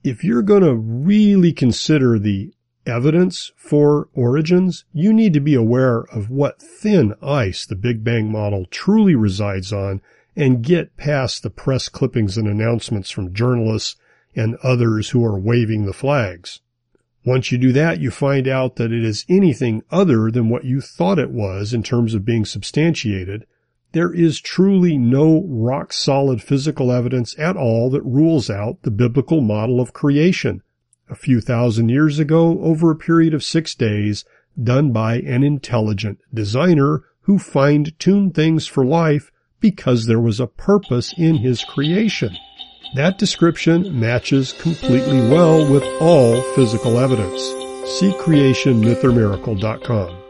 If 0.03 0.25
you're 0.25 0.43
going 0.43 0.65
to 0.65 0.75
really 0.75 1.53
consider 1.53 2.19
the 2.19 2.53
evidence 2.87 3.53
for 3.57 4.09
origins, 4.15 4.85
you 4.93 5.13
need 5.13 5.33
to 5.35 5.41
be 5.41 5.55
aware 5.55 6.03
of 6.13 6.31
what 6.31 6.61
thin 6.61 7.15
ice 7.23 7.67
the 7.67 7.77
Big 7.77 8.03
Bang 8.03 8.31
model 8.31 8.67
truly 8.67 9.15
resides 9.15 9.73
on 9.73 10.01
and 10.35 10.63
get 10.63 10.97
past 10.97 11.43
the 11.43 11.51
press 11.51 11.89
clippings 11.89 12.39
and 12.39 12.49
announcements 12.49 13.11
from 13.11 13.35
journalists 13.35 13.97
and 14.35 14.57
others 14.63 15.11
who 15.11 15.25
are 15.25 15.39
waving 15.39 15.85
the 15.85 15.93
flags. 15.93 16.61
Once 17.25 17.53
you 17.53 17.59
do 17.59 17.73
that, 17.73 18.01
you 18.01 18.11
find 18.11 18.49
out 18.49 18.77
that 18.77 18.93
it 18.93 19.05
is 19.05 19.25
anything 19.29 19.83
other 19.91 20.31
than 20.31 20.49
what 20.49 20.65
you 20.65 20.81
thought 20.81 21.19
it 21.19 21.31
was 21.31 21.73
in 21.73 21.83
terms 21.83 22.15
of 22.15 22.25
being 22.25 22.45
substantiated. 22.45 23.47
There 23.93 24.13
is 24.13 24.41
truly 24.41 24.97
no 24.97 25.45
rock 25.47 25.93
solid 25.93 26.43
physical 26.43 26.91
evidence 26.91 27.39
at 27.39 27.57
all 27.57 27.91
that 27.91 28.03
rules 28.03 28.51
out 28.51 28.83
the 28.83 28.91
biblical 28.91 29.41
model 29.41 29.81
of 29.81 29.93
creation. 29.93 30.63
A 31.13 31.15
few 31.15 31.41
thousand 31.43 31.91
years 31.91 32.19
ago, 32.19 32.59
over 32.63 32.91
a 32.91 32.97
period 32.97 33.35
of 33.35 33.45
six 33.45 33.75
days, 33.75 34.25
done 34.61 34.91
by 34.93 35.17
an 35.17 35.43
intelligent 35.43 36.19
designer 36.33 37.05
who 37.25 37.39
fine-tuned 37.39 38.35
things 38.35 38.67
for 38.67 38.83
life 38.83 39.31
because 39.61 40.07
there 40.07 40.19
was 40.19 40.41
a 40.41 40.47
purpose 40.47 41.13
in 41.19 41.37
his 41.37 41.65
creation. 41.65 42.35
That 42.95 43.19
description 43.19 44.01
matches 44.01 44.55
completely 44.55 45.21
well 45.21 45.71
with 45.71 45.85
all 46.01 46.41
physical 46.55 46.99
evidence. 46.99 47.43
See 47.99 48.13
creationmythormiracle.com. 48.13 50.22